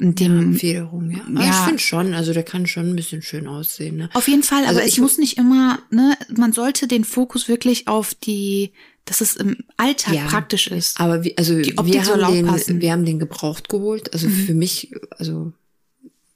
dem 0.00 0.52
ja, 0.52 0.58
Federung, 0.58 1.10
ja. 1.10 1.22
Ja. 1.42 1.50
ich 1.50 1.56
finde 1.56 1.78
schon, 1.80 2.14
also 2.14 2.32
der 2.32 2.44
kann 2.44 2.68
schon 2.68 2.90
ein 2.90 2.94
bisschen 2.96 3.20
schön 3.20 3.48
aussehen, 3.48 3.96
ne? 3.96 4.08
Auf 4.14 4.28
jeden 4.28 4.44
Fall, 4.44 4.60
Also 4.64 4.76
aber 4.78 4.84
es 4.86 4.92
ich- 4.94 5.00
muss 5.00 5.18
nicht 5.18 5.38
immer, 5.38 5.80
ne, 5.90 6.16
man 6.36 6.52
sollte 6.52 6.86
den 6.86 7.02
Fokus 7.02 7.48
wirklich 7.48 7.88
auf 7.88 8.14
die, 8.14 8.70
dass 9.06 9.20
es 9.20 9.34
im 9.34 9.56
Alltag 9.76 10.14
Ja. 10.14 10.26
praktisch 10.26 10.68
ist. 10.68 11.00
Aber 11.00 11.24
wie, 11.24 11.36
also 11.36 11.60
Die 11.60 11.76
Optik 11.76 11.94
wir 11.94 12.04
haben 12.06 12.32
den, 12.32 12.46
passen. 12.46 12.76
Mhm. 12.76 12.80
wir 12.80 12.92
haben 12.92 13.04
den 13.04 13.18
gebraucht 13.18 13.68
geholt. 13.68 14.12
Also 14.12 14.28
für 14.28 14.54
mich, 14.54 14.94
also 15.18 15.52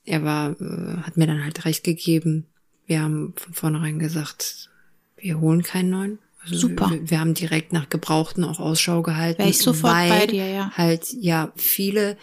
er 0.04 0.24
war, 0.24 0.60
äh, 0.60 0.96
hat 1.02 1.16
mir 1.16 1.28
dann 1.28 1.44
halt 1.44 1.64
recht 1.64 1.84
gegeben. 1.84 2.46
Wir 2.86 3.02
haben 3.02 3.34
von 3.36 3.54
vornherein 3.54 3.98
gesagt, 3.98 4.70
wir 5.16 5.40
holen 5.40 5.62
keinen 5.62 5.90
neuen. 5.90 6.18
Also 6.42 6.56
Super. 6.56 6.90
Wir, 6.90 7.10
wir 7.10 7.20
haben 7.20 7.34
direkt 7.34 7.72
nach 7.72 7.88
Gebrauchten 7.88 8.44
auch 8.44 8.58
Ausschau 8.58 9.02
gehalten. 9.02 9.38
Wär 9.38 9.48
ich 9.48 9.58
sofort 9.58 9.94
weil 9.94 10.08
bei 10.08 10.26
dir, 10.26 10.46
ja. 10.46 10.72
Halt, 10.76 11.12
ja, 11.12 11.52
viele, 11.56 12.16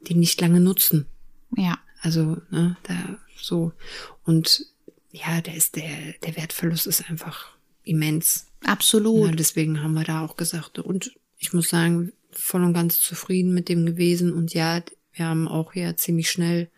die 0.00 0.14
nicht 0.14 0.40
lange 0.40 0.60
nutzen. 0.60 1.06
Ja. 1.56 1.78
Also, 2.00 2.38
ne, 2.50 2.76
da 2.84 3.18
so. 3.40 3.72
Und 4.24 4.66
ja, 5.10 5.40
der 5.40 5.54
ist 5.54 5.76
der, 5.76 6.14
der 6.24 6.36
Wertverlust 6.36 6.86
ist 6.86 7.08
einfach 7.08 7.50
immens. 7.84 8.46
Absolut. 8.64 9.30
Ja, 9.30 9.34
deswegen 9.34 9.82
haben 9.82 9.94
wir 9.94 10.04
da 10.04 10.24
auch 10.24 10.36
gesagt. 10.36 10.78
Und 10.78 11.12
ich 11.38 11.52
muss 11.52 11.68
sagen, 11.68 12.12
voll 12.30 12.64
und 12.64 12.74
ganz 12.74 13.00
zufrieden 13.00 13.54
mit 13.54 13.68
dem 13.68 13.86
gewesen. 13.86 14.32
Und 14.32 14.54
ja, 14.54 14.82
wir 15.12 15.26
haben 15.26 15.48
auch 15.48 15.74
ja 15.74 15.96
ziemlich 15.96 16.30
schnell 16.30 16.70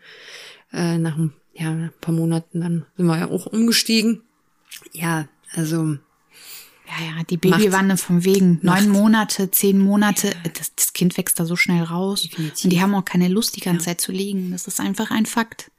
äh, 0.71 0.97
nach 0.97 1.17
ein, 1.17 1.33
ja, 1.61 1.69
ein 1.71 1.91
paar 2.01 2.13
Monaten 2.13 2.61
dann 2.61 2.85
sind 2.97 3.05
wir 3.05 3.17
ja 3.17 3.27
auch 3.29 3.45
umgestiegen. 3.45 4.21
Ja, 4.93 5.27
also 5.53 5.97
Ja, 6.87 7.05
ja, 7.17 7.23
die 7.29 7.37
Babywanne 7.37 7.97
vom 7.97 8.23
Wegen. 8.23 8.59
Neun 8.61 8.89
Monate, 8.89 9.51
zehn 9.51 9.79
Monate, 9.79 10.33
das, 10.57 10.73
das 10.75 10.93
Kind 10.93 11.17
wächst 11.17 11.39
da 11.39 11.45
so 11.45 11.55
schnell 11.55 11.83
raus. 11.83 12.23
Definitiv. 12.23 12.63
Und 12.65 12.69
die 12.71 12.81
haben 12.81 12.95
auch 12.95 13.05
keine 13.05 13.27
Lust, 13.27 13.55
die 13.55 13.61
ganze 13.61 13.85
Zeit 13.85 14.01
zu 14.01 14.11
liegen. 14.11 14.51
Das 14.51 14.67
ist 14.67 14.79
einfach 14.79 15.11
ein 15.11 15.25
Fakt. 15.25 15.71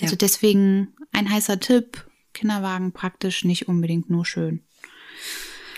Also 0.00 0.12
Ja. 0.14 0.18
deswegen 0.18 0.88
ein 1.12 1.30
heißer 1.30 1.58
Tipp. 1.60 2.06
Kinderwagen 2.34 2.92
praktisch 2.92 3.44
nicht 3.44 3.66
unbedingt 3.68 4.10
nur 4.10 4.26
schön. 4.26 4.60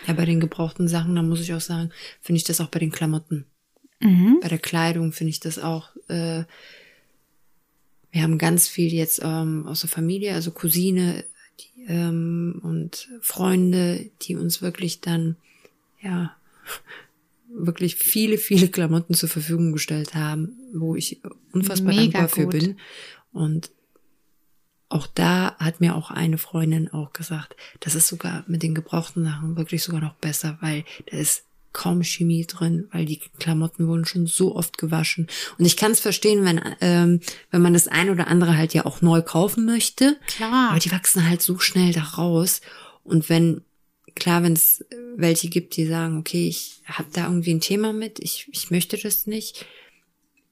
ja, 0.08 0.12
bei 0.14 0.24
den 0.24 0.40
gebrauchten 0.40 0.88
Sachen, 0.88 1.14
da 1.14 1.22
muss 1.22 1.40
ich 1.40 1.54
auch 1.54 1.60
sagen, 1.60 1.90
finde 2.20 2.38
ich 2.38 2.44
das 2.44 2.60
auch 2.60 2.66
bei 2.68 2.80
den 2.80 2.90
Klamotten. 2.90 3.46
Mhm. 4.00 4.38
Bei 4.42 4.48
der 4.48 4.58
Kleidung 4.58 5.12
finde 5.12 5.30
ich 5.30 5.38
das 5.40 5.58
auch. 5.60 5.90
Äh, 6.08 6.44
wir 8.18 8.24
haben 8.24 8.38
ganz 8.38 8.66
viel 8.66 8.92
jetzt 8.92 9.20
ähm, 9.22 9.64
aus 9.68 9.82
der 9.82 9.88
Familie, 9.88 10.34
also 10.34 10.50
Cousine 10.50 11.24
die, 11.60 11.84
ähm, 11.84 12.58
und 12.64 13.08
Freunde, 13.20 14.10
die 14.22 14.34
uns 14.34 14.60
wirklich 14.60 15.00
dann 15.00 15.36
ja 16.02 16.36
wirklich 17.48 17.94
viele, 17.94 18.36
viele 18.36 18.66
Klamotten 18.66 19.14
zur 19.14 19.28
Verfügung 19.28 19.72
gestellt 19.72 20.16
haben, 20.16 20.56
wo 20.74 20.96
ich 20.96 21.20
unfassbar 21.52 21.94
Mega 21.94 22.18
dankbar 22.18 22.28
für 22.28 22.44
gut. 22.46 22.52
bin. 22.54 22.76
Und 23.32 23.70
auch 24.88 25.06
da 25.06 25.54
hat 25.60 25.80
mir 25.80 25.94
auch 25.94 26.10
eine 26.10 26.38
Freundin 26.38 26.92
auch 26.92 27.12
gesagt, 27.12 27.54
das 27.78 27.94
ist 27.94 28.08
sogar 28.08 28.42
mit 28.48 28.64
den 28.64 28.74
gebrauchten 28.74 29.22
Sachen 29.22 29.56
wirklich 29.56 29.84
sogar 29.84 30.00
noch 30.00 30.14
besser, 30.14 30.58
weil 30.60 30.84
da 31.06 31.18
ist 31.18 31.44
kaum 31.72 32.02
Chemie 32.02 32.46
drin, 32.46 32.88
weil 32.92 33.04
die 33.04 33.20
Klamotten 33.38 33.86
wurden 33.86 34.04
schon 34.04 34.26
so 34.26 34.56
oft 34.56 34.78
gewaschen. 34.78 35.26
Und 35.58 35.64
ich 35.64 35.76
kann 35.76 35.92
es 35.92 36.00
verstehen, 36.00 36.44
wenn, 36.44 36.60
ähm, 36.80 37.20
wenn 37.50 37.62
man 37.62 37.72
das 37.72 37.88
ein 37.88 38.10
oder 38.10 38.28
andere 38.28 38.56
halt 38.56 38.74
ja 38.74 38.86
auch 38.86 39.02
neu 39.02 39.22
kaufen 39.22 39.64
möchte. 39.64 40.16
Klar. 40.26 40.70
Aber 40.70 40.78
die 40.78 40.92
wachsen 40.92 41.28
halt 41.28 41.42
so 41.42 41.58
schnell 41.58 41.92
da 41.92 42.02
raus. 42.02 42.60
Und 43.04 43.28
wenn, 43.28 43.62
klar, 44.14 44.42
wenn 44.42 44.54
es 44.54 44.84
welche 45.16 45.48
gibt, 45.48 45.76
die 45.76 45.86
sagen, 45.86 46.18
okay, 46.18 46.48
ich 46.48 46.82
habe 46.86 47.08
da 47.12 47.26
irgendwie 47.26 47.54
ein 47.54 47.60
Thema 47.60 47.92
mit, 47.92 48.18
ich, 48.18 48.48
ich 48.52 48.70
möchte 48.70 48.96
das 48.96 49.26
nicht. 49.26 49.66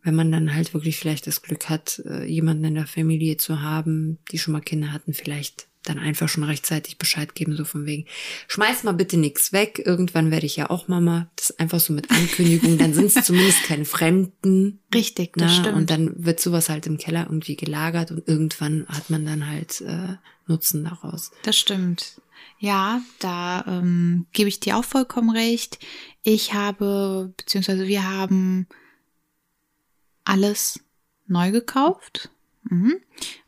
Wenn 0.02 0.14
man 0.14 0.30
dann 0.30 0.54
halt 0.54 0.73
wirklich 0.73 0.99
vielleicht 0.99 1.26
das 1.26 1.42
Glück 1.42 1.68
hat, 1.68 2.00
äh, 2.06 2.25
jemanden 2.25 2.64
in 2.64 2.75
der 2.75 2.87
Familie 2.87 3.38
zu 3.38 3.61
haben, 3.61 4.18
die 4.30 4.38
schon 4.38 4.52
mal 4.52 4.61
Kinder 4.61 4.92
hatten, 4.92 5.12
vielleicht 5.12 5.66
dann 5.88 5.99
einfach 5.99 6.28
schon 6.28 6.45
rechtzeitig 6.45 6.99
Bescheid 6.99 7.35
geben, 7.35 7.57
so 7.57 7.64
von 7.64 7.87
wegen, 7.87 8.07
schmeiß 8.49 8.85
mal 8.85 8.93
bitte 8.93 9.16
nix 9.16 9.52
weg, 9.52 9.83
irgendwann 9.85 10.31
werde 10.31 10.47
ich 10.47 10.57
ja 10.57 10.71
auch 10.71 10.88
Mama. 10.88 11.31
Das 11.37 11.50
ist 11.50 11.61
einfach 11.61 11.81
so 11.81 11.93
mit 11.93 12.11
Ankündigung, 12.11 12.78
dann 12.78 12.95
sind 12.95 13.16
es 13.16 13.25
zumindest 13.25 13.64
keine 13.64 13.85
Fremden. 13.85 14.81
Richtig, 14.95 15.35
das 15.35 15.52
Na, 15.52 15.61
stimmt. 15.61 15.76
Und 15.76 15.90
dann 15.90 16.12
wird 16.25 16.40
sowas 16.40 16.69
halt 16.69 16.87
im 16.87 16.99
Keller 16.99 17.25
irgendwie 17.25 17.57
gelagert 17.57 18.11
und 18.11 18.26
irgendwann 18.28 18.87
hat 18.88 19.11
man 19.11 19.25
dann 19.25 19.49
halt 19.49 19.81
äh, 19.81 20.16
Nutzen 20.47 20.85
daraus. 20.85 21.31
Das 21.43 21.57
stimmt. 21.57 22.21
Ja, 22.59 23.02
da 23.19 23.64
ähm, 23.66 24.26
gebe 24.33 24.49
ich 24.49 24.61
dir 24.61 24.76
auch 24.76 24.85
vollkommen 24.85 25.31
recht. 25.31 25.78
Ich 26.23 26.55
habe, 26.55 27.33
beziehungsweise 27.37 27.87
wir 27.87 28.09
haben 28.09 28.66
alles 30.25 30.81
neu 31.26 31.50
gekauft. 31.50 32.31
Mhm. 32.64 32.97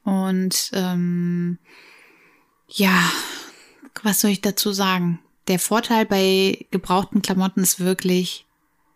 Und 0.03 0.71
ähm, 0.75 1.59
ja, 2.69 3.11
was 4.03 4.21
soll 4.21 4.31
ich 4.31 4.41
dazu 4.41 4.73
sagen? 4.73 5.19
Der 5.49 5.59
Vorteil 5.59 6.05
bei 6.05 6.67
gebrauchten 6.71 7.23
Klamotten 7.23 7.63
ist 7.63 7.81
wirklich, 7.81 8.45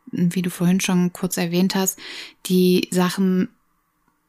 wie 0.07 0.43
du 0.43 0.51
vorhin 0.51 0.81
schon 0.81 1.13
kurz 1.13 1.37
erwähnt 1.37 1.75
hast, 1.75 1.99
die 2.47 2.89
Sachen 2.91 3.49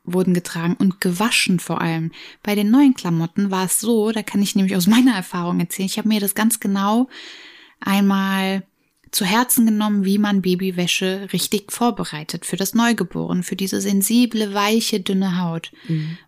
wurden 0.05 0.33
getragen 0.33 0.75
und 0.75 1.00
gewaschen 1.01 1.59
vor 1.59 1.81
allem. 1.81 2.12
Bei 2.41 2.55
den 2.55 2.71
neuen 2.71 2.93
Klamotten 2.93 3.51
war 3.51 3.65
es 3.65 3.79
so, 3.79 4.12
da 4.12 4.21
kann 4.23 4.41
ich 4.41 4.55
nämlich 4.55 4.75
aus 4.75 4.88
meiner 4.88 5.15
Erfahrung 5.15 5.59
erzählen. 5.59 5.85
Ich 5.85 5.97
habe 5.97 6.09
mir 6.09 6.19
das 6.19 6.35
ganz 6.35 6.59
genau 6.59 7.09
einmal 7.79 8.63
zu 9.13 9.25
Herzen 9.25 9.65
genommen, 9.65 10.05
wie 10.05 10.17
man 10.17 10.41
Babywäsche 10.41 11.27
richtig 11.32 11.72
vorbereitet 11.72 12.46
für 12.46 12.58
das 12.58 12.74
Neugeborene, 12.74 13.43
für 13.43 13.55
diese 13.55 13.79
sensible, 13.79 14.53
weiche, 14.53 15.00
dünne 15.00 15.39
Haut. 15.39 15.72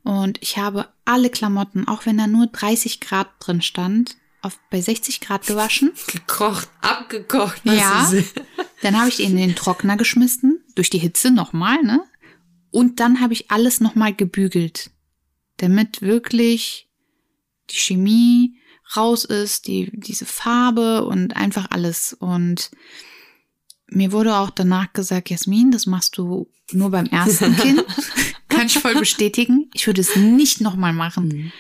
Und 0.03 0.37
ich 0.41 0.57
habe 0.57 0.87
alle 1.03 1.29
Klamotten, 1.29 1.87
auch 1.87 2.05
wenn 2.05 2.17
da 2.17 2.27
nur 2.27 2.47
30 2.47 2.99
Grad 2.99 3.27
drin 3.39 3.61
stand, 3.61 4.17
auf, 4.43 4.59
bei 4.69 4.79
60 4.79 5.19
Grad 5.19 5.47
gewaschen. 5.47 5.91
Gekocht, 6.07 6.69
abgekocht. 6.81 7.61
Ja. 7.63 8.11
Dann 8.81 8.97
habe 8.97 9.09
ich 9.09 9.15
die 9.15 9.23
in 9.23 9.35
den 9.35 9.55
Trockner 9.55 9.97
geschmissen, 9.97 10.63
durch 10.75 10.91
die 10.91 10.99
Hitze 10.99 11.31
nochmal, 11.31 11.81
ne? 11.81 12.01
Und 12.69 12.99
dann 12.99 13.21
habe 13.21 13.31
ich 13.31 13.49
alles 13.49 13.79
nochmal 13.79 14.13
gebügelt, 14.13 14.91
damit 15.57 16.01
wirklich 16.01 16.89
die 17.69 17.77
Chemie 17.77 18.57
raus 18.95 19.25
ist, 19.25 19.67
die, 19.67 19.91
diese 19.93 20.25
Farbe 20.25 21.05
und 21.05 21.35
einfach 21.35 21.67
alles. 21.71 22.13
Und 22.19 22.71
mir 23.87 24.11
wurde 24.11 24.35
auch 24.35 24.49
danach 24.49 24.93
gesagt, 24.93 25.29
Jasmin, 25.29 25.71
das 25.71 25.85
machst 25.85 26.17
du 26.17 26.49
nur 26.71 26.91
beim 26.91 27.05
ersten 27.05 27.55
Kind. 27.57 27.83
Kann 28.49 28.67
ich 28.67 28.79
voll 28.79 28.95
bestätigen. 28.95 29.69
Ich 29.73 29.85
würde 29.87 30.01
es 30.01 30.15
nicht 30.15 30.61
nochmal 30.61 30.93
machen. 30.93 31.51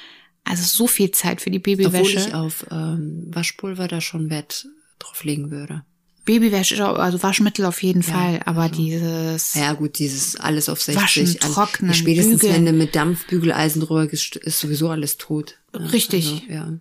Also 0.43 0.63
so 0.63 0.87
viel 0.87 1.11
Zeit 1.11 1.41
für 1.41 1.49
die 1.51 1.59
Obwohl 1.59 1.75
Babywäsche. 1.77 2.19
ich 2.19 2.33
auf 2.33 2.65
ähm, 2.71 3.27
Waschpulver 3.33 3.87
da 3.87 4.01
schon 4.01 4.29
Wert 4.29 4.67
drauf 4.99 5.23
legen 5.23 5.49
würde. 5.51 5.83
Babywäsche, 6.23 6.83
also 6.87 7.21
Waschmittel 7.21 7.65
auf 7.65 7.83
jeden 7.83 8.01
Ja, 8.01 8.07
Fall, 8.13 8.41
aber 8.45 8.63
also. 8.63 8.75
dieses 8.75 9.53
Ja 9.53 9.73
gut, 9.73 9.99
dieses 9.99 10.35
alles 10.35 10.69
auf 10.69 10.81
60. 10.81 11.03
Waschen, 11.03 11.23
alles- 11.27 11.37
trocknen, 11.53 11.93
Spätestens 11.93 12.41
bügeln. 12.41 12.55
wenn 12.55 12.65
du 12.65 12.71
mit 12.73 12.95
Dampfbügeleisen 12.95 13.81
drüber 13.81 14.07
gehst, 14.07 14.35
ist 14.37 14.59
sowieso 14.59 14.89
alles 14.89 15.17
tot. 15.17 15.57
Richtig. 15.73 16.25
Also, 16.47 16.51
ja. 16.53 16.73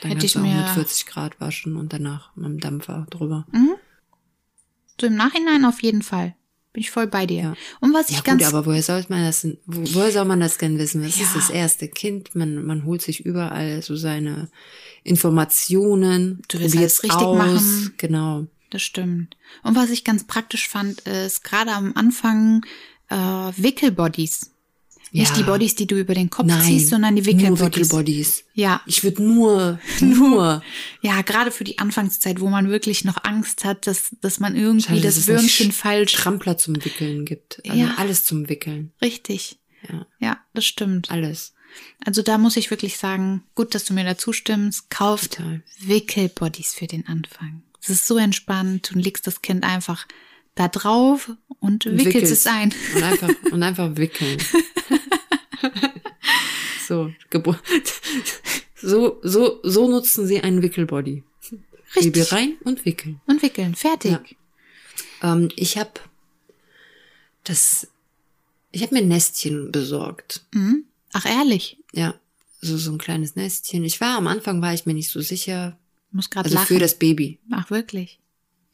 Dann 0.00 0.12
Hätte 0.12 0.26
ich 0.26 0.34
mir- 0.36 0.54
mit 0.56 0.68
40 0.70 1.06
Grad 1.06 1.40
waschen 1.40 1.76
und 1.76 1.92
danach 1.92 2.34
mit 2.36 2.46
dem 2.46 2.60
Dampfer 2.60 3.06
drüber. 3.10 3.46
So 5.00 5.06
im 5.06 5.16
Nachhinein 5.16 5.64
auf 5.64 5.82
jeden 5.82 6.02
Fall. 6.02 6.34
Bin 6.72 6.80
ich 6.80 6.90
voll 6.90 7.06
bei 7.06 7.26
dir. 7.26 7.42
Ja. 7.42 7.54
Und 7.80 7.92
was 7.92 8.08
ich 8.08 8.16
Ja 8.16 8.22
ganz 8.22 8.42
gut, 8.44 8.54
aber 8.54 8.64
woher 8.66 8.82
soll 8.82 9.04
man 9.10 9.22
das 9.24 9.44
wo, 9.66 9.82
woher 9.94 10.10
soll 10.10 10.24
man 10.24 10.40
das 10.40 10.56
denn 10.56 10.78
wissen? 10.78 11.02
Das 11.02 11.18
Ja. 11.18 11.24
ist 11.26 11.36
das 11.36 11.50
erste 11.50 11.86
Kind, 11.88 12.34
man, 12.34 12.64
man 12.64 12.84
holt 12.86 13.02
sich 13.02 13.20
überall 13.26 13.82
so 13.82 13.94
seine 13.96 14.48
Informationen, 15.04 16.42
Du 16.48 16.58
willst 16.60 16.76
alles 16.76 17.02
richtig 17.02 17.20
aus, 17.20 17.36
machen. 17.36 17.94
Genau. 17.98 18.46
das 18.70 18.82
stimmt. 18.82 19.36
Und 19.62 19.76
was 19.76 19.90
ich 19.90 20.02
ganz 20.04 20.24
praktisch 20.24 20.66
fand, 20.68 21.00
ist 21.02 21.44
gerade 21.44 21.72
am 21.72 21.92
Anfang 21.94 22.64
äh, 23.10 23.16
Wickelbodies. 23.16 24.51
Nicht 25.14 25.30
Ja. 25.32 25.36
die 25.36 25.42
Bodies, 25.42 25.74
die 25.74 25.86
du 25.86 25.96
über 25.98 26.14
den 26.14 26.30
Kopf 26.30 26.46
Nein, 26.46 26.62
ziehst, 26.62 26.88
sondern 26.88 27.14
die 27.16 27.20
nur 27.22 27.26
Wickelbodies. 27.32 27.76
Wickelbodies. 27.90 28.44
Ja, 28.54 28.80
Ich 28.86 29.04
würde 29.04 29.22
nur, 29.34 29.78
nur, 30.00 30.62
ja, 31.02 31.20
gerade 31.22 31.50
für 31.50 31.64
die 31.64 31.78
Anfangszeit, 31.78 32.40
wo 32.40 32.48
man 32.48 32.70
wirklich 32.70 33.04
noch 33.04 33.22
Angst 33.22 33.64
hat, 33.64 33.86
dass, 33.86 34.16
dass 34.22 34.40
man 34.40 34.56
irgendwie 34.56 34.86
Schade, 34.88 35.00
das 35.02 35.16
nicht 35.16 35.28
Würmchen 35.28 35.70
Sch- 35.70 35.74
falsch. 35.74 36.12
Strampler 36.12 36.56
zum 36.56 36.82
Wickeln 36.84 37.24
gibt. 37.26 37.60
Also 37.68 37.78
Ja. 37.78 37.94
alles 37.98 38.24
zum 38.24 38.48
Wickeln. 38.48 38.92
Richtig. 39.02 39.58
Ja, 39.88 40.06
Ja, 40.18 40.38
das 40.54 40.64
stimmt. 40.64 41.10
alles. 41.10 41.52
Also 42.04 42.22
da 42.22 42.38
muss 42.38 42.56
ich 42.56 42.70
wirklich 42.70 42.96
sagen, 42.96 43.42
gut, 43.54 43.74
dass 43.74 43.84
du 43.84 43.92
mir 43.94 44.04
dazu 44.04 44.32
stimmst. 44.32 44.88
Kauft 44.90 45.36
Total. 45.36 45.62
Wickelbodies 45.80 46.74
für 46.74 46.86
den 46.86 47.06
Anfang. 47.06 47.62
Es 47.82 47.88
ist 47.90 48.06
so 48.06 48.16
entspannt. 48.16 48.90
Du 48.92 48.98
legst 48.98 49.26
das 49.26 49.42
Kind 49.42 49.64
einfach 49.64 50.06
da 50.54 50.68
drauf 50.68 51.30
und 51.60 51.86
wickelst 51.86 52.06
Wickelst. 52.06 52.32
es 52.32 52.46
ein. 52.46 52.74
Und 52.94 53.02
einfach, 53.02 53.28
und 53.52 53.62
einfach 53.62 53.96
wickeln. 53.96 54.38
so. 56.88 57.12
So, 58.84 59.20
so, 59.22 59.60
so 59.62 59.88
nutzen 59.88 60.26
sie 60.26 60.40
einen 60.40 60.60
Wickelbody. 60.60 61.22
Baby 61.94 62.20
Richtig. 62.20 62.32
rein 62.32 62.56
und 62.64 62.84
wickeln. 62.84 63.20
Und 63.26 63.40
wickeln. 63.42 63.76
Fertig. 63.76 64.10
Ja. 65.22 65.34
Ähm, 65.34 65.50
ich 65.54 65.78
habe 65.78 65.92
das, 67.44 67.86
ich 68.72 68.82
habe 68.82 68.94
mir 68.94 69.02
ein 69.02 69.08
Nestchen 69.08 69.70
besorgt. 69.70 70.44
Mhm. 70.52 70.84
Ach, 71.12 71.26
ehrlich. 71.26 71.78
Ja, 71.92 72.14
so, 72.60 72.76
so 72.76 72.90
ein 72.90 72.98
kleines 72.98 73.36
Nestchen. 73.36 73.84
Ich 73.84 74.00
war 74.00 74.16
am 74.16 74.26
Anfang, 74.26 74.60
war 74.62 74.74
ich 74.74 74.84
mir 74.84 74.94
nicht 74.94 75.10
so 75.10 75.20
sicher. 75.20 75.78
Ich 76.08 76.14
muss 76.14 76.30
gerade 76.30 76.46
Also 76.46 76.56
lachen. 76.56 76.66
für 76.66 76.78
das 76.80 76.98
Baby. 76.98 77.38
Ach, 77.52 77.70
wirklich. 77.70 78.18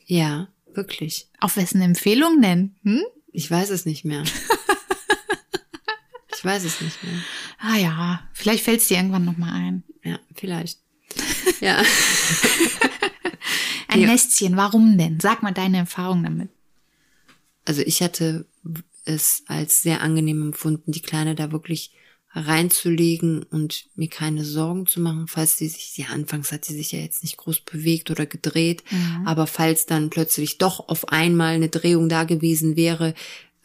Ja, 0.06 0.48
wirklich. 0.72 1.26
Auf 1.38 1.56
wessen 1.58 1.82
Empfehlung 1.82 2.40
denn? 2.40 2.74
Hm? 2.82 3.02
Ich 3.32 3.50
weiß 3.50 3.68
es 3.70 3.84
nicht 3.84 4.06
mehr. 4.06 4.24
ich 6.38 6.44
weiß 6.44 6.64
es 6.64 6.80
nicht 6.80 7.02
mehr. 7.02 7.20
Ah 7.58 7.76
ja, 7.76 8.28
vielleicht 8.32 8.64
fällt 8.64 8.80
es 8.80 8.88
dir 8.88 8.96
irgendwann 8.96 9.24
nochmal 9.24 9.52
ein. 9.52 9.82
Ja, 10.04 10.18
vielleicht. 10.34 10.78
Ja. 11.60 11.82
ein 13.88 14.00
Ja. 14.00 14.06
Nestchen. 14.06 14.56
Warum 14.56 14.96
denn? 14.96 15.18
Sag 15.18 15.42
mal 15.42 15.52
deine 15.52 15.78
Erfahrung 15.78 16.22
damit. 16.22 16.50
Also 17.64 17.82
ich 17.82 18.00
hatte 18.00 18.46
es 19.04 19.42
als 19.46 19.82
sehr 19.82 20.00
angenehm 20.02 20.42
empfunden, 20.42 20.92
die 20.92 21.02
Kleine 21.02 21.34
da 21.34 21.50
wirklich 21.50 21.90
reinzulegen 22.32 23.42
und 23.42 23.86
mir 23.96 24.08
keine 24.08 24.44
Sorgen 24.44 24.86
zu 24.86 25.00
machen, 25.00 25.26
falls 25.26 25.56
sie 25.56 25.68
sich, 25.68 25.96
ja, 25.96 26.06
anfangs 26.08 26.52
hat 26.52 26.64
sie 26.64 26.74
sich 26.74 26.92
ja 26.92 27.00
jetzt 27.00 27.22
nicht 27.22 27.38
groß 27.38 27.60
bewegt 27.60 28.10
oder 28.10 28.26
gedreht, 28.26 28.84
aber 29.24 29.46
falls 29.46 29.86
dann 29.86 30.10
plötzlich 30.10 30.58
doch 30.58 30.88
auf 30.88 31.08
einmal 31.08 31.54
eine 31.54 31.70
Drehung 31.70 32.08
da 32.08 32.24
gewesen 32.24 32.76
wäre, 32.76 33.14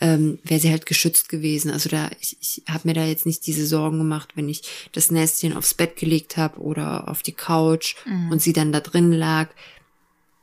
ähm, 0.01 0.39
wäre 0.43 0.59
sie 0.59 0.69
halt 0.71 0.85
geschützt 0.85 1.29
gewesen. 1.29 1.71
Also 1.71 1.89
da, 1.89 2.09
ich, 2.19 2.37
ich 2.41 2.63
habe 2.67 2.87
mir 2.87 2.93
da 2.93 3.05
jetzt 3.05 3.25
nicht 3.25 3.45
diese 3.47 3.65
Sorgen 3.65 3.97
gemacht, 3.99 4.29
wenn 4.35 4.49
ich 4.49 4.61
das 4.91 5.11
Nestchen 5.11 5.55
aufs 5.55 5.73
Bett 5.73 5.95
gelegt 5.95 6.35
habe 6.37 6.59
oder 6.59 7.07
auf 7.09 7.21
die 7.21 7.31
Couch 7.33 7.95
und 8.29 8.41
sie 8.41 8.53
dann 8.53 8.71
da 8.73 8.79
drin 8.81 9.11
lag, 9.11 9.49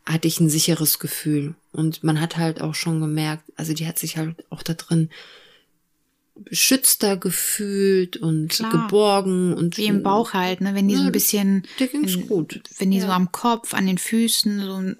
hatte 0.06 0.28
ich 0.28 0.40
ein 0.40 0.48
sicheres 0.48 0.98
Gefühl. 0.98 1.54
Und 1.72 2.02
man 2.02 2.20
hat 2.20 2.36
halt 2.36 2.60
auch 2.62 2.74
schon 2.74 3.00
gemerkt, 3.00 3.44
also 3.56 3.74
die 3.74 3.86
hat 3.86 3.98
sich 3.98 4.16
halt 4.16 4.44
auch 4.50 4.62
da 4.62 4.74
drin 4.74 5.10
beschützter 6.34 7.16
gefühlt 7.16 8.16
und 8.16 8.48
Klar. 8.48 8.70
geborgen 8.86 9.52
und 9.52 9.76
Wie 9.76 9.86
im 9.86 10.02
Bauch 10.02 10.32
halt, 10.32 10.60
ne? 10.62 10.74
Wenn 10.74 10.88
die 10.88 10.94
so 10.94 11.00
ein 11.02 11.06
Ja, 11.06 11.10
bisschen, 11.12 11.64
in- 11.92 12.26
gut. 12.28 12.62
wenn 12.78 12.90
die 12.90 13.00
so 13.00 13.08
Ja. 13.08 13.16
am 13.16 13.30
Kopf, 13.30 13.74
an 13.74 13.86
den 13.86 13.98
Füßen 13.98 14.60
so 14.60 14.94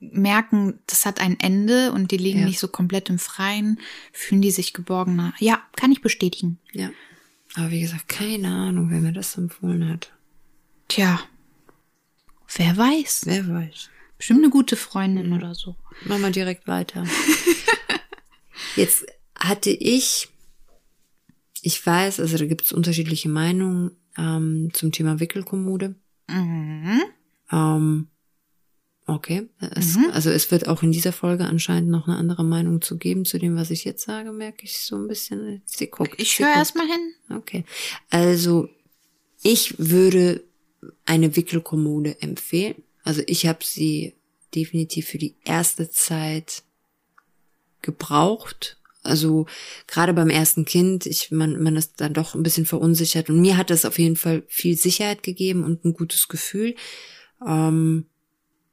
merken, 0.00 0.78
das 0.86 1.06
hat 1.06 1.20
ein 1.20 1.38
Ende 1.40 1.92
und 1.92 2.10
die 2.10 2.16
liegen 2.18 2.40
Ja. 2.40 2.46
nicht 2.46 2.58
so 2.58 2.68
komplett 2.68 3.08
im 3.08 3.18
Freien, 3.18 3.80
fühlen 4.12 4.42
die 4.42 4.50
sich 4.50 4.72
geborgener. 4.72 5.32
Ja, 5.38 5.62
kann 5.76 5.92
ich 5.92 6.02
bestätigen. 6.02 6.58
Ja. 6.72 6.90
Aber 7.54 7.70
wie 7.70 7.80
gesagt, 7.80 8.08
keine 8.08 8.48
Ahnung, 8.48 8.90
wer 8.90 9.00
mir 9.00 9.12
das 9.12 9.36
empfohlen 9.38 9.88
hat. 9.88 10.12
Tja, 10.88 11.20
wer 12.56 12.76
weiß. 12.76 13.22
Wer 13.24 13.48
weiß. 13.48 13.88
Bestimmt 14.18 14.40
eine 14.40 14.50
gute 14.50 14.76
Freundin 14.76 15.32
oder 15.32 15.54
so. 15.54 15.76
Machen 16.04 16.22
wir 16.22 16.30
direkt 16.30 16.66
weiter. 16.66 17.04
Jetzt 18.76 19.06
hatte 19.38 19.70
ich, 19.70 20.28
ich 21.62 21.84
weiß, 21.84 22.20
also 22.20 22.36
da 22.38 22.46
gibt 22.46 22.62
es 22.64 22.72
unterschiedliche 22.72 23.28
Meinungen 23.28 23.92
ähm, 24.18 24.70
zum 24.72 24.92
Thema 24.92 25.20
Wickelkommode. 25.20 25.94
Mhm. 26.28 27.02
Ähm, 27.50 28.08
okay. 29.06 29.48
Es, 29.74 29.96
Mhm. 29.96 30.10
Also 30.12 30.30
es 30.30 30.50
wird 30.50 30.68
auch 30.68 30.82
in 30.82 30.92
dieser 30.92 31.12
Folge 31.12 31.44
anscheinend 31.44 31.90
noch 31.90 32.06
eine 32.08 32.16
andere 32.16 32.44
Meinung 32.44 32.82
zu 32.82 32.98
geben. 32.98 33.24
Zu 33.24 33.38
dem, 33.38 33.56
was 33.56 33.70
ich 33.70 33.84
jetzt 33.84 34.04
sage, 34.04 34.32
merke 34.32 34.64
ich 34.64 34.78
so 34.78 34.96
ein 34.96 35.08
bisschen. 35.08 35.62
Sie 35.64 35.86
guckt. 35.86 36.14
Ich 36.18 36.38
höre 36.38 36.46
guckt. 36.46 36.58
erst 36.58 36.76
mal 36.76 36.86
hin. 36.86 37.36
Okay. 37.36 37.64
Also 38.10 38.68
ich 39.42 39.74
würde 39.78 40.42
eine 41.04 41.36
Wickelkommode 41.36 42.20
empfehlen. 42.20 42.82
Also 43.04 43.22
ich 43.26 43.46
habe 43.46 43.60
sie 43.62 44.14
definitiv 44.54 45.08
für 45.08 45.18
die 45.18 45.36
erste 45.44 45.90
Zeit 45.90 46.62
gebraucht. 47.82 48.78
Also 49.02 49.46
gerade 49.86 50.12
beim 50.12 50.30
ersten 50.30 50.64
Kind, 50.64 51.06
ich, 51.06 51.30
man, 51.30 51.62
man 51.62 51.76
ist 51.76 52.00
dann 52.00 52.12
doch 52.12 52.34
ein 52.34 52.42
bisschen 52.42 52.66
verunsichert. 52.66 53.30
Und 53.30 53.40
mir 53.40 53.56
hat 53.56 53.70
das 53.70 53.84
auf 53.84 53.98
jeden 53.98 54.16
Fall 54.16 54.42
viel 54.48 54.76
Sicherheit 54.76 55.22
gegeben 55.22 55.62
und 55.62 55.84
ein 55.84 55.92
gutes 55.92 56.26
Gefühl. 56.26 56.74
Ähm, 57.46 58.06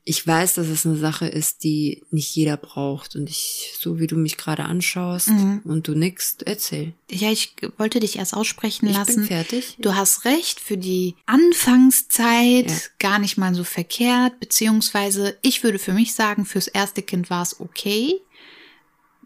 ich 0.05 0.25
weiß, 0.27 0.55
dass 0.55 0.67
es 0.67 0.85
eine 0.85 0.97
Sache 0.97 1.27
ist, 1.27 1.63
die 1.63 2.03
nicht 2.11 2.35
jeder 2.35 2.57
braucht. 2.57 3.15
Und 3.15 3.29
ich, 3.29 3.73
so 3.79 3.99
wie 3.99 4.07
du 4.07 4.17
mich 4.17 4.35
gerade 4.35 4.65
anschaust 4.65 5.29
Mhm. 5.29 5.61
und 5.63 5.87
du 5.87 5.93
nix, 5.95 6.35
erzähl. 6.45 6.93
Ja, 7.09 7.31
ich 7.31 7.55
wollte 7.77 8.01
dich 8.01 8.17
erst 8.17 8.33
aussprechen 8.33 8.87
Ich 8.89 8.97
lassen. 8.97 9.15
bin 9.21 9.25
fertig. 9.25 9.77
Du 9.79 9.95
hast 9.95 10.25
recht, 10.25 10.59
für 10.59 10.77
die 10.77 11.15
Anfangszeit 11.25 12.69
Ja. 12.69 12.77
gar 12.99 13.19
nicht 13.19 13.37
mal 13.37 13.55
so 13.55 13.63
verkehrt, 13.63 14.39
beziehungsweise 14.39 15.37
ich 15.41 15.63
würde 15.63 15.79
für 15.79 15.93
mich 15.93 16.13
sagen, 16.15 16.45
fürs 16.45 16.67
erste 16.67 17.01
Kind 17.01 17.29
war 17.29 17.41
es 17.43 17.59
okay. 17.59 18.15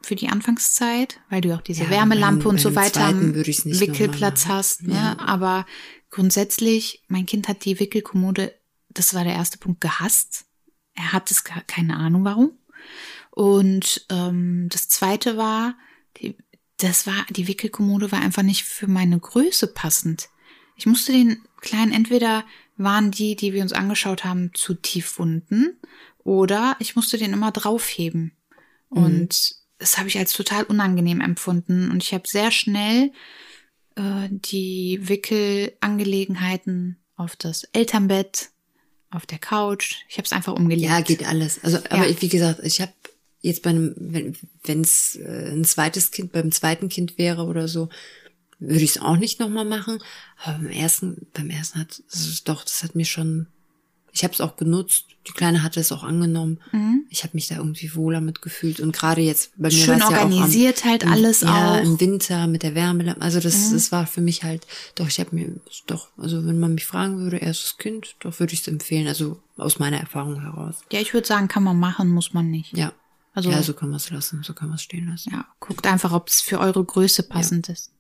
Für 0.04 0.16
die 0.16 0.30
Anfangszeit, 0.30 1.20
weil 1.30 1.42
du 1.42 1.56
auch 1.56 1.62
diese 1.62 1.84
Ja, 1.86 1.90
Wärmelampe 1.90 2.44
beim- 2.44 2.50
und 2.52 2.62
so 2.62 2.76
weiter 2.76 3.02
am 3.06 3.34
Wickelplatz 3.36 4.46
hast. 4.46 4.84
Ne? 4.84 4.94
Ja. 4.94 5.18
Aber 5.20 5.66
grundsätzlich, 6.12 7.02
mein 7.08 7.26
Kind 7.26 7.48
hat 7.48 7.66
die 7.66 7.80
Wickelkommode, 7.80 8.54
das 8.90 9.14
war 9.14 9.24
der 9.24 9.34
erste 9.34 9.58
Punkt, 9.58 9.82
gehasst. 9.82 10.46
Er 10.98 11.14
hat 11.14 11.32
es 11.32 11.46
gar 11.46 11.62
keine 11.62 11.96
Ahnung 11.96 12.26
warum. 12.26 12.52
Und 13.32 14.06
ähm, 14.10 14.68
das 14.70 14.90
zweite 14.90 15.38
war, 15.38 15.78
die, 16.18 16.36
das 16.78 17.08
war, 17.08 17.26
die 17.30 17.48
Wickelkommode 17.48 18.12
war 18.12 18.20
einfach 18.20 18.44
nicht 18.44 18.64
für 18.64 18.88
meine 18.88 19.20
Größe 19.20 19.68
passend. 19.68 20.28
Ich 20.76 20.86
musste 20.86 21.12
den 21.12 21.42
kleinen, 21.62 21.94
entweder 21.94 22.44
waren 22.78 23.12
die, 23.12 23.36
die 23.36 23.54
wir 23.54 23.62
uns 23.62 23.74
angeschaut 23.74 24.26
haben, 24.26 24.52
zu 24.54 24.74
tief 24.74 25.20
unten, 25.20 25.78
oder 26.24 26.76
ich 26.80 26.96
musste 26.96 27.18
den 27.18 27.32
immer 27.34 27.52
draufheben. 27.52 28.34
Und 28.90 29.56
das 29.78 29.98
habe 29.98 30.08
ich 30.08 30.18
als 30.18 30.34
total 30.34 30.64
unangenehm 30.64 31.22
empfunden. 31.22 31.90
Und 31.92 32.04
ich 32.04 32.14
habe 32.14 32.28
sehr 32.28 32.52
schnell 32.52 33.12
äh, 33.96 34.28
die 34.30 35.00
Wickelangelegenheiten 35.02 36.98
auf 37.16 37.36
das 37.36 37.64
Elternbett, 37.66 38.50
auf 39.18 39.26
der 39.26 39.40
Couch. 39.40 39.96
Ich 40.08 40.18
habe 40.18 40.26
es 40.26 40.32
einfach 40.32 40.54
umgelegt. 40.54 40.90
Ja, 40.90 41.02
geht 41.02 41.28
alles. 41.28 41.64
Also, 41.64 41.78
aber 41.90 42.06
Ja. 42.06 42.06
ich, 42.06 42.22
wie 42.22 42.30
gesagt, 42.30 42.62
ich 42.64 42.80
habe 42.82 42.94
jetzt 43.42 43.64
bei 43.64 43.72
einem, 43.72 44.36
wenn 44.64 44.82
es 44.82 45.16
äh, 45.16 45.52
ein 45.52 45.66
zweites 45.66 46.12
Kind, 46.12 46.32
beim 46.32 46.52
zweiten 46.52 46.88
Kind 46.90 47.18
wäre 47.18 47.44
oder 47.46 47.68
so, 47.68 47.90
würde 48.60 48.84
ich 48.84 48.92
es 48.96 49.02
auch 49.02 49.18
nicht 49.18 49.40
nochmal 49.40 49.66
machen. 49.66 50.00
Aber 50.44 50.58
beim 50.60 50.72
ersten, 50.72 51.28
beim 51.34 51.50
ersten 51.50 51.80
hat 51.80 52.00
ist 52.12 52.48
doch, 52.50 52.64
das 52.64 52.84
hat 52.84 52.96
mir 52.96 53.06
schon, 53.06 53.48
ich 54.18 54.24
habe 54.24 54.34
es 54.34 54.42
auch 54.42 54.56
genutzt. 54.58 55.06
Die 55.28 55.32
Kleine 55.34 55.62
hatte 55.62 55.80
es 55.80 55.92
auch 55.92 56.04
angenommen. 56.04 56.60
Mhm. 56.72 57.04
Ich 57.10 57.24
habe 57.24 57.32
mich 57.36 57.48
da 57.48 57.58
irgendwie 57.58 57.94
wohler 57.94 58.20
mit 58.22 58.42
gefühlt. 58.42 58.80
Und 58.80 58.94
gerade 58.94 59.22
jetzt 59.22 59.52
bei 59.58 59.68
mir 59.68 59.72
Schön 59.72 60.00
war's 60.00 60.10
ja 60.12 60.18
auch 60.18 60.22
am- 60.24 60.32
organisiert 60.34 60.86
halt 60.86 61.04
im, 61.04 61.12
alles 61.12 61.42
ja, 61.42 61.50
auch. 61.78 61.84
Mhm. 61.84 61.86
im 61.92 62.00
Winter 62.00 62.48
mit 62.48 62.64
der 62.64 62.74
Wärme. 62.74 63.16
Also 63.20 63.40
das, 63.40 63.72
das 63.72 63.92
war 63.92 64.08
für 64.08 64.22
mich 64.22 64.44
halt, 64.44 64.66
doch, 64.96 65.08
ich 65.08 65.20
habe 65.20 65.36
mir, 65.36 65.52
doch, 65.86 66.08
also 66.18 66.46
wenn 66.48 66.60
man 66.60 66.74
mich 66.74 66.86
fragen 66.86 67.20
würde, 67.20 67.38
erstes 67.38 67.78
Kind, 67.78 68.16
doch 68.22 68.40
würde 68.40 68.54
ich 68.54 68.62
es 68.62 68.68
empfehlen. 68.68 69.08
Also 69.08 69.40
aus 69.58 69.78
meiner 69.80 70.00
Erfahrung 70.00 70.42
heraus. 70.42 70.76
Ja, 70.92 71.00
ich 71.00 71.14
würde 71.14 71.28
sagen, 71.28 71.48
kann 71.48 71.64
man 71.64 71.78
machen, 71.80 72.10
muss 72.10 72.34
man 72.34 72.50
nicht. 72.50 72.76
Ja. 72.76 72.92
Also- 73.34 73.52
ja, 73.52 73.62
so 73.62 73.74
kann 73.74 73.90
man 73.90 73.98
es 73.98 74.10
lassen, 74.10 74.42
so 74.44 74.54
kann 74.54 74.70
man 74.70 74.76
es 74.78 74.82
stehen 74.82 75.10
lassen. 75.10 75.32
Ja, 75.32 75.46
guckt 75.60 75.86
einfach, 75.86 76.12
ob 76.12 76.28
es 76.30 76.42
für 76.42 76.60
eure 76.60 76.84
Größe 76.84 77.22
passend 77.24 77.70
ist. 77.70 77.92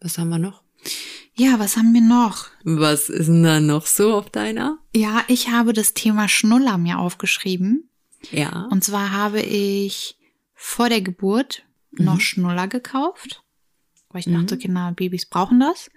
Was 0.00 0.18
haben 0.18 0.28
wir 0.28 0.38
noch? 0.38 0.62
Ja, 1.34 1.58
was 1.58 1.76
haben 1.76 1.92
wir 1.92 2.00
noch? 2.00 2.46
Was 2.62 3.08
ist 3.08 3.26
denn 3.26 3.42
da 3.42 3.60
noch 3.60 3.86
so 3.86 4.14
auf 4.14 4.30
deiner? 4.30 4.78
Ja, 4.94 5.24
ich 5.26 5.50
habe 5.50 5.72
das 5.72 5.94
Thema 5.94 6.28
Schnuller 6.28 6.78
mir 6.78 6.98
aufgeschrieben. 6.98 7.90
Ja. 8.30 8.68
Und 8.70 8.84
zwar 8.84 9.10
habe 9.10 9.40
ich 9.40 10.16
vor 10.54 10.88
der 10.88 11.00
Geburt 11.00 11.64
noch 11.90 12.20
Schnuller 12.20 12.68
gekauft, 12.68 13.42
weil 14.10 14.20
ich 14.20 14.32
dachte, 14.32 14.58
Kinder, 14.58 14.92
Babys 14.94 15.26
brauchen 15.26 15.60
das. 15.60 15.90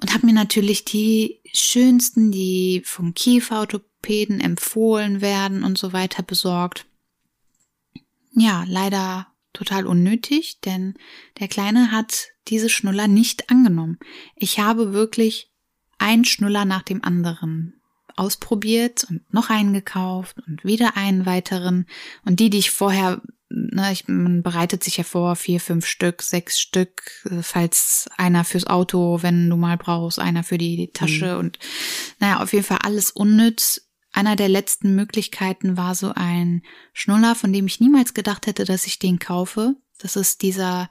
Und 0.00 0.14
habe 0.14 0.26
mir 0.26 0.32
natürlich 0.32 0.84
die 0.84 1.40
schönsten, 1.52 2.30
die 2.30 2.82
vom 2.84 3.14
Kieferorthopäden 3.14 4.40
empfohlen 4.40 5.20
werden 5.20 5.64
und 5.64 5.76
so 5.76 5.92
weiter 5.92 6.22
besorgt. 6.22 6.86
Ja, 8.30 8.64
leider 8.68 9.26
total 9.52 9.86
unnötig, 9.86 10.60
denn 10.60 10.94
der 11.40 11.48
Kleine 11.48 11.90
hat 11.90 12.28
diese 12.48 12.68
Schnuller 12.68 13.08
nicht 13.08 13.50
angenommen. 13.50 13.98
Ich 14.36 14.58
habe 14.58 14.92
wirklich 14.92 15.50
ein 15.98 16.24
Schnuller 16.24 16.64
nach 16.64 16.82
dem 16.82 17.04
anderen 17.04 17.74
ausprobiert 18.16 19.04
und 19.08 19.32
noch 19.32 19.50
einen 19.50 19.72
gekauft 19.72 20.36
und 20.46 20.64
wieder 20.64 20.96
einen 20.96 21.24
weiteren. 21.24 21.86
Und 22.24 22.40
die, 22.40 22.50
die 22.50 22.58
ich 22.58 22.70
vorher, 22.70 23.22
ne, 23.48 23.92
ich, 23.92 24.08
man 24.08 24.42
bereitet 24.42 24.82
sich 24.82 24.96
ja 24.96 25.04
vor, 25.04 25.36
vier, 25.36 25.60
fünf 25.60 25.86
Stück, 25.86 26.22
sechs 26.22 26.58
Stück, 26.58 27.02
äh, 27.30 27.42
falls 27.42 28.08
einer 28.16 28.44
fürs 28.44 28.66
Auto, 28.66 29.22
wenn 29.22 29.48
du 29.48 29.56
mal 29.56 29.76
brauchst, 29.76 30.18
einer 30.18 30.42
für 30.42 30.58
die 30.58 30.90
Tasche 30.92 31.38
und 31.38 31.58
naja, 32.18 32.42
auf 32.42 32.52
jeden 32.52 32.64
Fall 32.64 32.78
alles 32.82 33.10
unnütz. 33.10 33.87
Einer 34.18 34.34
der 34.34 34.48
letzten 34.48 34.96
Möglichkeiten 34.96 35.76
war 35.76 35.94
so 35.94 36.12
ein 36.12 36.62
Schnuller, 36.92 37.36
von 37.36 37.52
dem 37.52 37.68
ich 37.68 37.78
niemals 37.78 38.14
gedacht 38.14 38.48
hätte, 38.48 38.64
dass 38.64 38.84
ich 38.86 38.98
den 38.98 39.20
kaufe. 39.20 39.76
Das 39.98 40.16
ist 40.16 40.42
dieser 40.42 40.90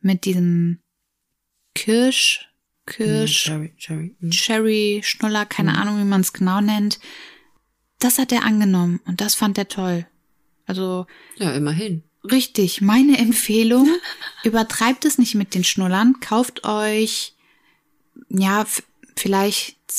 mit 0.00 0.24
diesem 0.24 0.80
Kirsch, 1.76 2.48
Kirsch, 2.86 3.44
Cherry, 3.44 3.74
Cherry. 3.76 4.16
Mhm. 4.18 4.30
Cherry 4.30 5.00
Schnuller, 5.04 5.46
keine 5.46 5.78
Ahnung, 5.78 5.98
wie 6.00 6.04
man 6.04 6.20
es 6.20 6.32
genau 6.32 6.60
nennt. 6.60 6.98
Das 8.00 8.18
hat 8.18 8.32
er 8.32 8.42
angenommen 8.44 9.00
und 9.06 9.20
das 9.20 9.36
fand 9.36 9.56
er 9.56 9.68
toll. 9.68 10.06
Also 10.66 11.06
Ja, 11.36 11.52
immerhin. 11.52 12.02
richtig, 12.28 12.80
meine 12.80 13.18
Empfehlung, 13.18 13.88
übertreibt 14.44 15.04
es 15.04 15.16
nicht 15.18 15.36
mit 15.36 15.54
den 15.54 15.62
Schnullern, 15.62 16.18
kauft 16.20 16.64
euch 16.64 17.34
ja 18.28 18.62
f- 18.62 18.82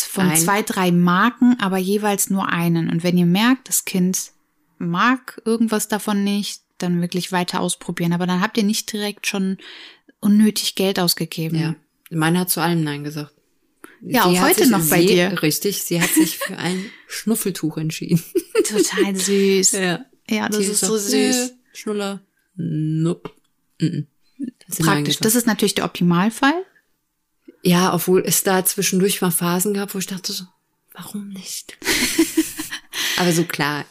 von 0.03 0.29
Ein. 0.29 0.38
zwei, 0.38 0.62
drei 0.62 0.91
Marken, 0.91 1.58
aber 1.60 1.77
jeweils 1.77 2.29
nur 2.29 2.49
einen. 2.49 2.89
Und 2.89 3.03
wenn 3.03 3.17
ihr 3.17 3.25
merkt, 3.25 3.69
das 3.69 3.86
Kind 3.86 4.31
mag 4.77 5.41
irgendwas 5.45 5.88
davon 5.88 6.23
nicht, 6.23 6.62
dann 6.77 7.01
wirklich 7.01 7.31
weiter 7.31 7.62
ausprobieren. 7.62 8.13
Aber 8.13 8.27
dann 8.27 8.41
habt 8.41 8.58
ihr 8.58 8.63
nicht 8.63 8.91
direkt 8.91 9.27
schon 9.27 9.58
unnötig 10.19 10.75
Geld 10.75 10.99
ausgegeben. 10.99 11.60
Ja. 11.60 11.75
Meine 12.10 12.39
hat 12.39 12.49
zu 12.49 12.62
allem 12.62 12.84
Nein 12.84 13.03
gesagt. 13.03 13.34
Ja, 14.01 14.25
auch 14.25 14.31
sie 14.31 14.39
hat 14.39 14.49
heute 14.49 14.69
noch 14.69 14.88
bei 14.89 15.01
sie, 15.01 15.08
dir. 15.08 15.41
Richtig, 15.41 15.81
sie 15.81 16.01
hat 16.01 16.10
sich 16.10 16.38
für 16.38 16.58
ein 16.58 16.86
Schnuffeltuch 17.08 17.77
entschieden. 17.77 18.21
Total 18.67 19.15
süß. 19.15 19.71
Ja. 19.73 20.05
Ja, 20.29 20.49
das 20.49 20.60
Die 20.60 20.65
ist 20.65 20.79
so 20.81 20.93
nö, 20.93 20.99
süß. 20.99 21.53
Schnuller. 21.73 22.21
Nope. 22.55 23.31
Sie 23.79 23.88
Nein 23.88 24.08
Praktisch. 24.79 25.17
Das 25.19 25.36
ist 25.36 25.47
natürlich 25.47 25.75
der 25.75 25.86
Optimalfall. 25.86 26.65
Ja, 27.65 27.93
obwohl 27.93 28.23
es 28.25 28.43
da 28.43 28.63
zwischendurch 28.63 29.21
mal 29.21 29.32
Phasen 29.32 29.73
gab, 29.73 29.95
wo 29.95 29.99
ich 29.99 30.06
dachte 30.08 30.32
so, 30.34 30.45
warum 30.93 31.30
nicht? 31.30 31.78
Aber 33.17 33.32
so 33.34 33.43
klar. 33.43 33.86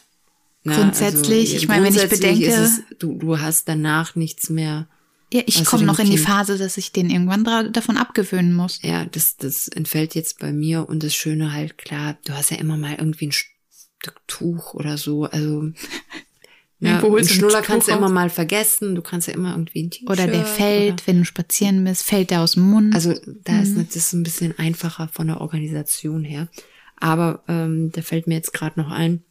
ne, 0.63 0.75
Grundsätzlich, 0.75 1.55
ich 1.55 1.67
meine, 1.67 1.85
wenn 1.85 1.95
ich 1.95 2.01
bedenke- 2.09 2.45
es, 2.47 2.81
du, 2.99 3.17
du 3.17 3.39
hast 3.39 3.67
danach 3.67 4.15
nichts 4.15 4.49
mehr. 4.49 4.87
Ja, 5.33 5.41
ich 5.45 5.65
komme 5.65 5.83
noch 5.83 5.99
in 5.99 6.05
die 6.09 6.15
Kind- 6.15 6.27
Phase, 6.27 6.57
dass 6.57 6.77
ich 6.77 6.91
den 6.93 7.09
irgendwann 7.09 7.43
davon 7.73 7.97
abgewöhnen 7.97 8.53
muss. 8.53 8.79
Ja, 8.81 9.05
das, 9.05 9.35
das 9.37 9.67
entfällt 9.67 10.15
jetzt 10.15 10.39
bei 10.39 10.53
mir 10.53 10.87
und 10.87 11.03
das 11.03 11.13
Schöne 11.13 11.51
halt, 11.51 11.77
klar, 11.77 12.17
du 12.25 12.33
hast 12.33 12.51
ja 12.51 12.57
immer 12.57 12.77
mal 12.77 12.95
irgendwie 12.97 13.27
ein 13.27 13.31
Stück 13.33 14.15
Tuch 14.27 14.73
oder 14.73 14.97
so, 14.97 15.25
also. 15.25 15.71
Ja, 16.79 16.89
Irgendwo 16.97 17.11
holst 17.11 17.31
Schnuller 17.31 17.61
kannst 17.61 17.87
du 17.87 17.93
immer 17.93 18.09
mal 18.09 18.29
vergessen, 18.29 18.95
du 18.95 19.01
kannst 19.01 19.27
ja 19.29 19.33
immer 19.33 19.51
irgendwie 19.51 19.83
ein 19.83 19.89
T-Shirt. 19.91 20.09
Oder 20.09 20.27
der 20.27 20.41
oder- 20.41 20.45
fällt, 20.45 21.07
wenn 21.07 21.19
du 21.19 21.25
spazieren 21.25 21.83
bist, 21.85 22.03
fällt 22.03 22.31
der 22.31 22.41
aus 22.41 22.53
dem 22.53 22.63
Mund. 22.69 22.93
Also 22.93 23.13
da 23.43 23.61
ist 23.61 23.69
Mhm. 23.75 23.85
das 23.87 23.95
ist 23.95 24.13
ein 24.13 24.23
bisschen 24.23 24.57
einfacher 24.59 25.07
von 25.07 25.27
der 25.27 25.39
Organisation 25.41 26.23
her. 26.25 26.49
Aber 26.97 27.43
ähm, 27.47 27.91
da 27.93 28.01
fällt 28.01 28.27
mir 28.27 28.35
jetzt 28.35 28.53
gerade 28.53 28.79
noch 28.79 28.91
ein, 28.91 29.23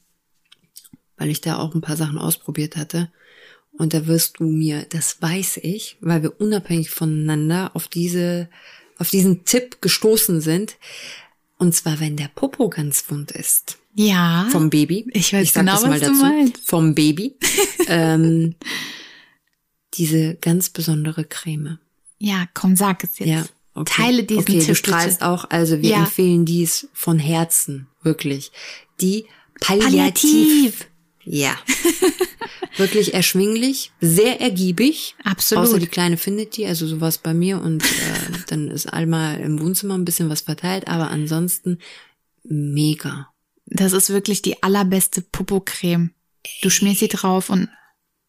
weil 1.18 1.28
ich 1.28 1.40
da 1.42 1.58
auch 1.58 1.74
ein 1.74 1.80
paar 1.82 1.96
Sachen 1.96 2.18
ausprobiert 2.18 2.76
hatte. 2.76 3.10
Und 3.76 3.92
da 3.92 4.06
wirst 4.06 4.38
du 4.40 4.44
mir, 4.44 4.86
das 4.88 5.20
weiß 5.20 5.58
ich, 5.62 5.96
weil 6.00 6.22
wir 6.22 6.40
unabhängig 6.40 6.90
voneinander 6.90 7.72
auf 7.74 7.88
diese, 7.88 8.48
auf 8.98 9.10
diesen 9.10 9.44
Tipp 9.44 9.80
gestoßen 9.82 10.40
sind. 10.40 10.76
Und 11.58 11.74
zwar, 11.74 12.00
wenn 12.00 12.16
der 12.16 12.30
Popo 12.34 12.68
ganz 12.68 13.04
wund 13.10 13.32
ist. 13.32 13.78
Ja. 13.94 14.46
Vom 14.50 14.70
Baby. 14.70 15.06
Ich 15.12 15.32
weiß 15.32 15.52
sag 15.52 15.62
genau, 15.64 15.82
was 15.82 16.00
du 16.00 16.12
meinst. 16.12 16.58
Vom 16.68 16.94
Baby. 16.94 17.36
ähm, 17.88 18.54
diese 19.94 20.34
ganz 20.36 20.70
besondere 20.70 21.24
Creme. 21.24 21.78
ja, 22.18 22.46
komm, 22.54 22.76
sag 22.76 23.04
es 23.04 23.18
jetzt. 23.18 23.28
Ja. 23.28 23.44
Okay. 23.76 24.02
Teile 24.02 24.22
diesen 24.24 24.42
okay, 24.42 24.58
Tipp 24.58 24.68
du 24.68 24.74
strahlst 24.76 25.18
bitte. 25.20 25.30
auch, 25.30 25.50
also 25.50 25.82
wir 25.82 25.90
Ja. 25.90 25.96
empfehlen 26.00 26.44
dies 26.44 26.88
von 26.92 27.18
Herzen, 27.18 27.88
wirklich. 28.02 28.52
Die 29.00 29.26
Palliativ. 29.60 29.90
Palliativ. 29.90 30.88
Ja. 31.24 31.58
wirklich 32.76 33.14
erschwinglich, 33.14 33.90
sehr 34.00 34.40
ergiebig. 34.40 35.16
Absolut. 35.24 35.64
Außer 35.64 35.78
die 35.80 35.86
Kleine 35.86 36.16
findet 36.16 36.56
die, 36.56 36.66
also 36.66 36.86
sowas 36.86 37.18
bei 37.18 37.34
mir 37.34 37.60
und 37.60 37.82
äh, 37.84 37.86
dann 38.48 38.68
ist 38.68 38.92
einmal 38.92 39.40
im 39.40 39.60
Wohnzimmer 39.60 39.94
ein 39.94 40.04
bisschen 40.04 40.28
was 40.28 40.42
verteilt, 40.42 40.86
aber 40.86 41.10
ansonsten 41.10 41.78
mega. 42.44 43.28
Das 43.66 43.92
ist 43.92 44.10
wirklich 44.10 44.42
die 44.42 44.62
allerbeste 44.62 45.22
Popo-Creme. 45.22 46.10
Du 46.62 46.70
schmierst 46.70 47.00
sie 47.00 47.08
drauf 47.08 47.48
und 47.50 47.68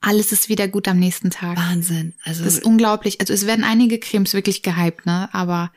alles 0.01 0.31
ist 0.31 0.49
wieder 0.49 0.67
gut 0.67 0.87
am 0.87 0.99
nächsten 0.99 1.29
Tag. 1.31 1.57
Wahnsinn. 1.57 2.13
Also 2.23 2.43
Das 2.43 2.53
ist 2.55 2.63
unglaublich. 2.63 3.19
Also 3.19 3.33
es 3.33 3.45
werden 3.45 3.63
einige 3.65 3.99
Cremes 3.99 4.33
wirklich 4.33 4.61
gehypt, 4.61 5.05
ne? 5.05 5.29
Aber 5.33 5.71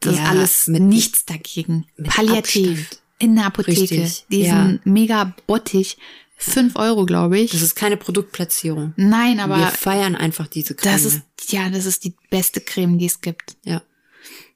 das 0.00 0.16
Ja, 0.16 0.22
ist 0.24 0.28
alles 0.28 0.66
mit- 0.66 0.82
nichts 0.82 1.24
dagegen. 1.24 1.86
mit 1.96 2.08
Palliativ. 2.08 2.80
Abstand. 2.80 3.02
In 3.20 3.34
der 3.36 3.46
Apotheke. 3.46 3.80
Richtig, 3.80 4.26
Diesen 4.30 4.74
ja. 4.74 4.78
mega 4.84 5.34
Bottich. 5.46 5.96
Fünf 6.40 6.76
Euro, 6.76 7.04
glaube 7.04 7.36
ich. 7.40 7.50
das 7.50 7.62
ist 7.62 7.74
keine 7.74 7.96
Produktplatzierung. 7.96 8.92
Nein, 8.96 9.38
wir 9.38 9.44
aber 9.44 9.66
feiern 9.70 10.14
einfach 10.14 10.46
diese 10.46 10.76
Creme. 10.76 10.92
das 10.92 11.04
ist, 11.04 11.22
ja, 11.48 11.68
das 11.68 11.84
ist 11.84 12.04
die 12.04 12.14
beste 12.30 12.60
Creme, 12.60 12.96
die 12.98 13.06
es 13.06 13.20
gibt. 13.20 13.56
ja. 13.64 13.82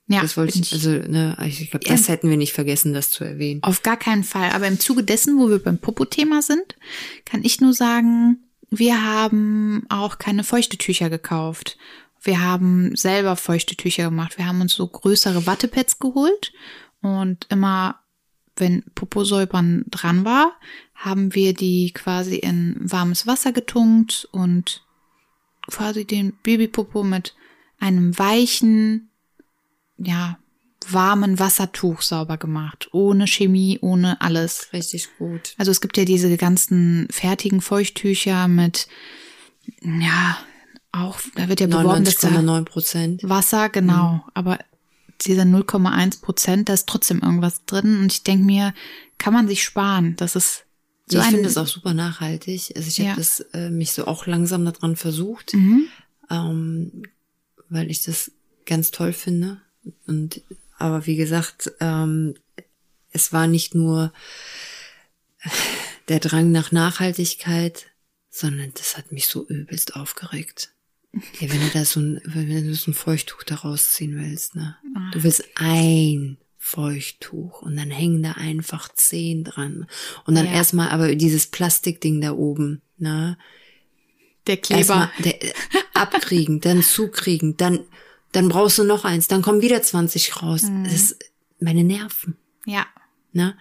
Ja, 0.08 0.20
Das 0.20 0.36
wollte 0.36 0.58
ich, 0.58 0.72
also, 0.72 0.90
ne, 0.90 1.36
ich 1.46 1.70
glaube, 1.70 1.86
das 1.86 2.08
hätten 2.08 2.28
wir 2.28 2.36
nicht 2.36 2.52
vergessen, 2.52 2.92
das 2.92 3.10
zu 3.10 3.24
erwähnen. 3.24 3.62
Auf 3.62 3.82
gar 3.82 3.96
keinen 3.96 4.24
Fall. 4.24 4.50
Aber 4.50 4.66
im 4.66 4.80
Zuge 4.80 5.04
dessen, 5.04 5.38
wo 5.38 5.48
wir 5.48 5.58
beim 5.58 5.78
Popo-Thema 5.78 6.42
sind, 6.42 6.76
kann 7.24 7.44
ich 7.44 7.60
nur 7.60 7.72
sagen, 7.72 8.38
wir 8.70 9.04
haben 9.04 9.84
auch 9.88 10.18
keine 10.18 10.44
feuchte 10.44 10.76
Tücher 10.76 11.08
gekauft. 11.08 11.76
Wir 12.20 12.40
haben 12.40 12.94
selber 12.96 13.36
feuchte 13.36 13.76
Tücher 13.76 14.04
gemacht. 14.04 14.38
Wir 14.38 14.46
haben 14.46 14.60
uns 14.60 14.74
so 14.74 14.86
größere 14.86 15.46
Wattepads 15.46 15.98
geholt 15.98 16.52
und 17.00 17.46
immer, 17.50 18.00
wenn 18.56 18.84
Poposäubern 18.94 19.84
dran 19.88 20.24
war, 20.24 20.52
haben 20.94 21.34
wir 21.34 21.52
die 21.52 21.92
quasi 21.92 22.36
in 22.36 22.76
warmes 22.78 23.26
Wasser 23.26 23.52
getunkt 23.52 24.28
und 24.30 24.84
quasi 25.68 26.04
den 26.04 26.32
Babypopo 26.42 27.02
mit 27.02 27.34
einem 27.78 28.16
weichen, 28.18 29.10
ja, 30.02 30.38
warmen 30.88 31.38
Wassertuch 31.38 32.02
sauber 32.02 32.36
gemacht. 32.38 32.88
Ohne 32.92 33.26
Chemie, 33.26 33.78
ohne 33.80 34.20
alles. 34.20 34.72
Richtig 34.72 35.08
gut. 35.18 35.54
Also 35.58 35.70
es 35.70 35.80
gibt 35.80 35.96
ja 35.96 36.04
diese 36.04 36.36
ganzen 36.36 37.06
fertigen 37.10 37.60
Feuchttücher 37.60 38.48
mit, 38.48 38.88
ja, 39.82 40.38
auch, 40.90 41.20
da 41.36 41.48
wird 41.48 41.60
ja 41.60 41.66
beworben, 41.68 42.04
dass 42.04 42.16
da 42.18 42.28
99,9 42.28 42.64
Prozent. 42.64 43.20
Wasser, 43.24 43.68
genau, 43.70 44.24
aber 44.34 44.58
dieser 45.22 45.44
0,1 45.44 46.20
Prozent, 46.20 46.68
da 46.68 46.74
ist 46.74 46.88
trotzdem 46.88 47.20
irgendwas 47.20 47.64
drin 47.64 48.00
und 48.00 48.12
ich 48.12 48.24
denke 48.24 48.44
mir, 48.44 48.74
kann 49.18 49.32
man 49.32 49.46
sich 49.48 49.62
sparen. 49.62 50.16
Das 50.16 50.34
ist 50.36 50.64
so 51.06 51.18
ich 51.18 51.24
finde 51.26 51.48
es 51.48 51.56
auch 51.56 51.66
super 51.66 51.94
nachhaltig. 51.94 52.72
Also 52.74 52.88
ich 52.88 52.98
Ja. 52.98 53.10
habe 53.10 53.20
das 53.20 53.40
äh, 53.52 53.70
mich 53.70 53.92
so 53.92 54.06
auch 54.06 54.26
langsam 54.26 54.64
daran 54.64 54.96
versucht, 54.96 55.54
Mhm. 55.54 55.84
ähm, 56.30 57.02
weil 57.68 57.90
ich 57.90 58.02
das 58.02 58.32
ganz 58.66 58.90
toll 58.90 59.12
finde. 59.12 59.60
Und 60.06 60.42
aber 60.78 61.06
wie 61.06 61.16
gesagt, 61.16 61.72
ähm, 61.80 62.34
es 63.10 63.32
war 63.32 63.46
nicht 63.46 63.74
nur 63.74 64.12
der 66.08 66.20
Drang 66.20 66.50
nach 66.50 66.72
Nachhaltigkeit, 66.72 67.86
sondern 68.30 68.72
das 68.74 68.96
hat 68.96 69.12
mich 69.12 69.26
so 69.26 69.46
übelst 69.46 69.96
aufgeregt. 69.96 70.72
Ja, 71.40 71.50
wenn 71.52 71.60
du 71.60 71.68
da 71.68 71.84
so 71.84 72.00
ein, 72.00 72.20
wenn 72.24 72.66
du 72.66 72.74
so 72.74 72.90
ein 72.90 72.94
Feuchttuch 72.94 73.42
da 73.42 73.56
rausziehen 73.56 74.16
willst, 74.16 74.54
ne? 74.54 74.76
Du 75.12 75.22
willst 75.22 75.44
ein 75.56 76.38
Feuchttuch 76.56 77.60
und 77.60 77.76
dann 77.76 77.90
hängen 77.90 78.22
da 78.22 78.32
einfach 78.32 78.88
zehn 78.94 79.44
dran. 79.44 79.86
Und 80.24 80.36
dann 80.36 80.46
Ja. 80.46 80.52
erstmal 80.52 80.88
aber 80.88 81.14
dieses 81.14 81.46
Plastikding 81.48 82.20
da 82.20 82.32
oben, 82.32 82.80
ne? 82.96 83.36
der 84.46 84.56
Kleber. 84.56 84.78
Erstmal 84.78 85.10
der, 85.18 85.38
abkriegen, 85.94 86.60
dann 86.60 86.82
zukriegen, 86.82 87.56
dann, 87.56 87.80
dann 88.32 88.48
brauchst 88.48 88.78
du 88.78 88.84
noch 88.84 89.04
eins, 89.04 89.28
dann 89.28 89.42
kommen 89.42 89.62
wieder 89.62 89.82
20 89.82 90.42
raus. 90.42 90.62
Mhm. 90.62 90.84
Das 90.84 90.92
ist 90.94 91.18
meine 91.60 91.84
Nerven, 91.84 92.36
Ja, 92.66 92.86
ne? 93.32 93.56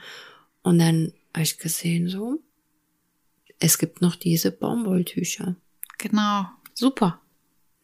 Und 0.63 0.79
dann 0.79 1.13
habe 1.33 1.43
ich 1.43 1.57
gesehen, 1.59 2.07
so, 2.09 2.39
es 3.59 3.77
gibt 3.77 4.01
noch 4.01 4.15
diese 4.15 4.51
Baumwolltücher. 4.51 5.55
genau. 5.97 6.45
Super. 6.73 7.19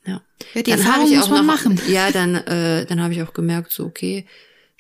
Ja. 0.06 0.21
Ja, 0.54 0.62
die 0.63 0.71
Dann 0.71 0.80
Erfahrung 0.80 1.02
habe 1.04 1.13
ich 1.13 1.19
auch 1.19 1.30
noch, 1.30 1.43
machen. 1.43 1.80
Ja, 1.88 2.12
dann, 2.12 2.36
äh, 2.36 2.86
dann 2.86 3.02
habe 3.02 3.13
ich 3.13 3.21
auch 3.21 3.34
gemerkt, 3.34 3.71
so, 3.71 3.86
okay, 3.86 4.26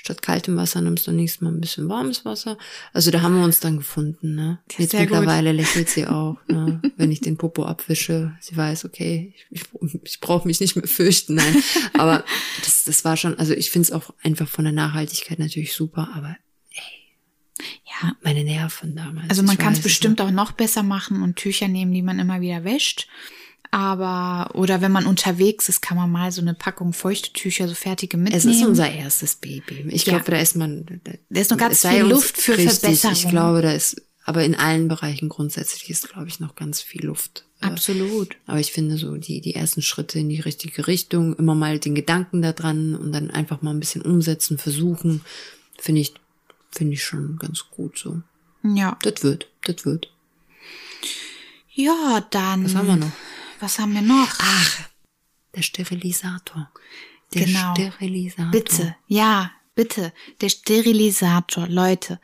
statt 0.07 0.21
kaltem 0.21 0.55
Wasser 0.55 0.79
nimmst 0.79 1.05
du 1.05 1.11
nächstes 1.11 1.41
Mal 1.41 1.51
ein 1.51 1.59
bisschen 1.59 1.89
warmes 1.89 2.23
Wasser. 2.23 2.57
Also 2.93 3.11
da 3.11 3.21
haben 3.21 3.35
wir 3.35 3.43
uns 3.43 3.59
dann 3.59 3.75
gefunden, 3.75 4.35
ne? 4.35 4.59
Ja, 4.71 4.75
Jetzt 4.79 4.91
sehr 4.91 5.01
gut. 5.05 5.11
mittlerweile 5.17 5.51
lächelt 5.51 5.89
sie 5.89 6.07
auch, 6.07 6.37
ne? 6.47 6.81
wenn 6.95 7.11
ich 7.11 7.19
den 7.19 7.35
Popo 7.35 7.65
abwische. 7.65 8.33
Sie 8.39 8.55
weiß, 8.55 8.85
okay, 8.85 9.33
ich, 9.51 9.63
ich, 9.81 9.99
ich 10.03 10.19
brauche 10.21 10.47
mich 10.47 10.61
nicht 10.61 10.77
mehr 10.77 10.87
fürchten, 10.87 11.35
nein. 11.35 11.61
Aber 11.93 12.23
das, 12.63 12.85
das 12.85 13.03
war 13.03 13.17
schon, 13.17 13.37
also 13.37 13.53
ich 13.53 13.69
finde 13.69 13.87
es 13.87 13.91
auch 13.91 14.13
einfach 14.23 14.47
von 14.47 14.63
der 14.63 14.73
Nachhaltigkeit 14.73 15.39
natürlich 15.39 15.73
super, 15.73 16.09
aber 16.15 16.37
Ja, 17.85 18.13
meine 18.23 18.45
Nerven 18.45 18.95
damals. 18.95 19.29
Also 19.29 19.43
man 19.43 19.57
kann 19.57 19.73
es 19.73 19.81
bestimmt 19.81 20.21
auch 20.21 20.31
noch 20.31 20.53
besser 20.53 20.83
machen 20.83 21.21
und 21.21 21.35
Tücher 21.35 21.67
nehmen, 21.67 21.91
die 21.91 22.01
man 22.01 22.19
immer 22.19 22.39
wieder 22.39 22.63
wäscht. 22.63 23.09
Aber, 23.71 24.55
oder 24.55 24.81
wenn 24.81 24.91
man 24.91 25.05
unterwegs 25.05 25.69
ist, 25.69 25.81
kann 25.81 25.97
man 25.97 26.09
mal 26.11 26.31
so 26.31 26.41
eine 26.41 26.53
Packung 26.53 26.93
feuchte 26.93 27.33
Tücher, 27.33 27.67
so 27.67 27.73
fertige 27.75 28.17
mitnehmen. 28.17 28.37
Es 28.37 28.45
ist 28.45 28.65
unser 28.65 28.89
erstes 28.91 29.35
Baby. 29.35 29.85
Ich 29.89 30.05
Ja. 30.05 30.13
glaube, 30.13 30.31
da 30.31 30.37
ist 30.39 30.55
man. 30.55 30.85
Da, 31.03 31.11
Da 31.29 31.39
ist 31.41 31.51
noch 31.51 31.57
ganz 31.57 31.85
viel 31.85 32.01
Luft 32.03 32.37
für 32.37 32.57
richtig, 32.57 32.79
Verbesserung. 32.79 33.13
Ich 33.15 33.27
glaube, 33.29 33.61
da 33.61 33.71
ist, 33.71 34.01
aber 34.23 34.43
in 34.43 34.55
allen 34.55 34.87
Bereichen 34.87 35.29
grundsätzlich 35.29 35.89
ist, 35.89 36.09
glaube 36.09 36.27
ich, 36.27 36.39
noch 36.39 36.55
ganz 36.55 36.81
viel 36.81 37.05
Luft. 37.05 37.45
Äh, 37.61 37.65
Absolut. 37.67 38.35
Aber 38.45 38.59
ich 38.59 38.71
finde 38.71 38.97
so 38.97 39.17
die, 39.17 39.41
die 39.41 39.55
ersten 39.55 39.81
Schritte 39.81 40.19
in 40.19 40.29
die 40.29 40.39
richtige 40.41 40.87
Richtung, 40.87 41.35
immer 41.35 41.55
mal 41.55 41.79
den 41.79 41.95
Gedanken 41.95 42.41
da 42.41 42.53
dran 42.53 42.95
und 42.95 43.11
dann 43.11 43.31
einfach 43.31 43.61
mal 43.61 43.71
ein 43.71 43.79
bisschen 43.79 44.01
umsetzen, 44.03 44.57
versuchen, 44.57 45.21
finde 45.79 46.01
ich, 46.01 46.13
finde 46.71 46.93
ich 46.93 47.03
schon 47.03 47.37
ganz 47.37 47.65
gut 47.71 47.97
so. 47.97 48.21
Ja. 48.63 48.97
Das 49.01 49.23
wird, 49.23 49.47
das 49.63 49.85
wird. 49.85 50.11
Ja, 51.73 52.25
dann. 52.31 52.65
Was 52.65 52.75
haben 52.75 52.87
wir 52.87 52.95
noch? 52.95 53.11
Was 53.59 53.79
haben 53.79 53.93
wir 53.93 54.01
noch? 54.01 54.29
Ach, 54.39 54.79
der 55.55 55.61
Sterilisator. 55.61 56.71
Der 57.33 57.45
Genau. 57.45 57.73
Sterilisator. 57.73 58.51
Bitte, 58.51 58.95
ja, 59.07 59.51
bitte. 59.75 60.13
Der 60.41 60.49
Sterilisator, 60.49 61.67
Leute. 61.67 62.19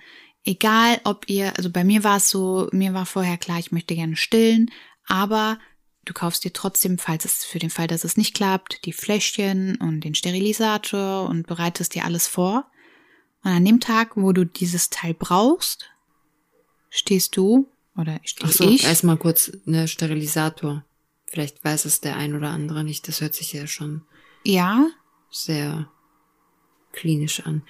Egal, 0.45 0.99
ob 1.05 1.29
ihr, 1.29 1.55
also 1.57 1.69
bei 1.69 1.83
mir 1.83 2.03
war 2.03 2.17
es 2.17 2.29
so, 2.29 2.69
mir 2.71 2.93
war 2.93 3.05
vorher 3.05 3.37
klar, 3.37 3.59
ich 3.59 3.71
möchte 3.71 3.95
gerne 3.95 4.15
stillen, 4.17 4.71
aber 5.07 5.57
du 6.05 6.13
kaufst 6.13 6.43
dir 6.43 6.51
trotzdem, 6.53 6.97
falls 6.97 7.23
es 7.25 7.45
für 7.45 7.59
den 7.59 7.69
Fall, 7.69 7.87
dass 7.87 8.03
es 8.03 8.17
nicht 8.17 8.35
klappt, 8.35 8.85
die 8.85 8.93
Fläschchen 8.93 9.77
und 9.77 10.01
den 10.01 10.15
Sterilisator 10.15 11.27
und 11.29 11.47
bereitest 11.47 11.95
dir 11.95 12.03
alles 12.05 12.27
vor. 12.27 12.65
Und 13.43 13.51
an 13.51 13.65
dem 13.65 13.79
Tag, 13.79 14.11
wo 14.15 14.31
du 14.33 14.45
dieses 14.45 14.89
Teil 14.89 15.13
brauchst, 15.13 15.89
stehst 16.89 17.35
du 17.37 17.69
oder 17.97 18.19
stehe 18.23 18.49
Ach 18.49 18.53
so, 18.53 18.69
ich. 18.69 18.83
erstmal 18.83 19.17
kurz 19.17 19.51
ne 19.65 19.87
Sterilisator. 19.87 20.83
Vielleicht 21.33 21.63
weiß 21.63 21.85
es 21.85 21.99
der 21.99 22.15
ein 22.15 22.35
oder 22.35 22.49
andere 22.49 22.83
nicht. 22.83 23.07
Das 23.07 23.19
hört 23.19 23.33
sich 23.33 23.53
ja 23.53 23.65
schon 23.65 24.03
Ja, 24.43 24.85
sehr 25.31 25.89
klinisch 26.91 27.39
an. 27.39 27.63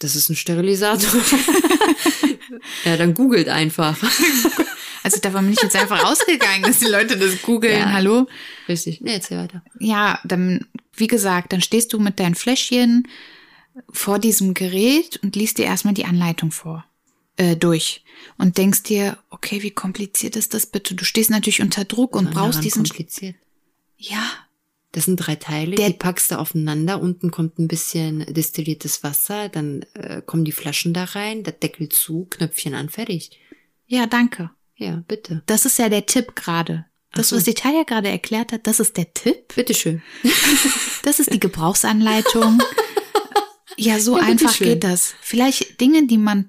Das 0.00 0.16
ist 0.16 0.28
ein 0.28 0.34
Sterilisator. 0.34 1.08
ja, 2.84 2.96
dann 2.96 3.14
googelt 3.14 3.48
einfach. 3.48 3.96
also 5.04 5.20
davon 5.20 5.44
bin 5.44 5.52
ich 5.52 5.62
jetzt 5.62 5.76
einfach 5.76 6.02
ausgegangen, 6.02 6.64
dass 6.64 6.80
die 6.80 6.86
Leute 6.86 7.16
das 7.16 7.40
googeln. 7.42 7.78
Ja. 7.78 7.92
Hallo? 7.92 8.26
Richtig. 8.68 9.00
Nee, 9.00 9.14
erzähl 9.14 9.38
weiter. 9.38 9.62
Ja, 9.78 10.18
dann, 10.24 10.66
wie 10.96 11.06
gesagt, 11.06 11.52
dann 11.52 11.60
stehst 11.60 11.92
du 11.92 12.00
mit 12.00 12.18
deinem 12.18 12.34
Fläschchen 12.34 13.06
vor 13.90 14.18
diesem 14.18 14.54
Gerät 14.54 15.20
und 15.22 15.36
liest 15.36 15.58
dir 15.58 15.66
erstmal 15.66 15.94
die 15.94 16.04
Anleitung 16.04 16.50
vor, 16.50 16.84
äh, 17.42 17.56
durch. 17.56 18.04
Und 18.38 18.56
denkst 18.58 18.84
dir, 18.84 19.18
okay, 19.30 19.62
wie 19.62 19.70
kompliziert 19.72 20.36
ist 20.36 20.54
das 20.54 20.66
bitte? 20.66 20.94
Du 20.94 21.04
stehst 21.04 21.30
natürlich 21.30 21.60
unter 21.60 21.84
Druck 21.84 22.14
und 22.16 22.30
brauchst 22.30 22.62
diesen, 22.64 22.84
kompliziert. 22.84 23.34
ja, 23.96 24.22
Das 24.92 25.06
sind 25.06 25.16
drei 25.16 25.36
Teile, 25.36 25.74
Der- 25.74 25.88
die 25.90 25.96
packst 25.96 26.30
du 26.30 26.38
aufeinander. 26.38 27.00
Unten 27.00 27.30
kommt 27.30 27.58
ein 27.58 27.66
bisschen 27.68 28.24
destilliertes 28.32 29.02
Wasser, 29.02 29.48
dann 29.48 29.84
äh, 29.94 30.20
kommen 30.24 30.44
die 30.44 30.52
Flaschen 30.52 30.92
da 30.94 31.04
rein, 31.04 31.42
der 31.44 31.54
Deckel 31.54 31.88
zu, 31.88 32.26
Knöpfchen 32.30 32.74
an, 32.74 32.88
fertig. 32.90 33.30
ja, 33.86 34.06
danke. 34.06 34.50
Ja, 34.76 35.02
bitte. 35.06 35.42
Das 35.46 35.64
ist 35.64 35.78
ja 35.78 35.88
der 35.88 36.06
Tipp 36.06 36.34
gerade. 36.34 36.86
Das, 37.12 37.28
so. 37.28 37.36
was 37.36 37.44
die 37.44 37.54
Tanja 37.54 37.82
gerade 37.84 38.08
erklärt 38.08 38.52
hat, 38.52 38.66
das 38.66 38.80
ist 38.80 38.96
der 38.96 39.12
Tipp. 39.14 39.54
Bitteschön. 39.54 40.02
Das 41.04 41.18
ist 41.18 41.32
die 41.32 41.40
Gebrauchsanleitung. 41.40 42.60
ja, 43.76 43.98
so 43.98 44.16
Ja, 44.18 44.24
einfach 44.24 44.56
geht 44.58 44.84
das. 44.84 45.14
Vielleicht 45.20 45.80
Dinge, 45.80 46.06
die 46.06 46.16
man 46.18 46.46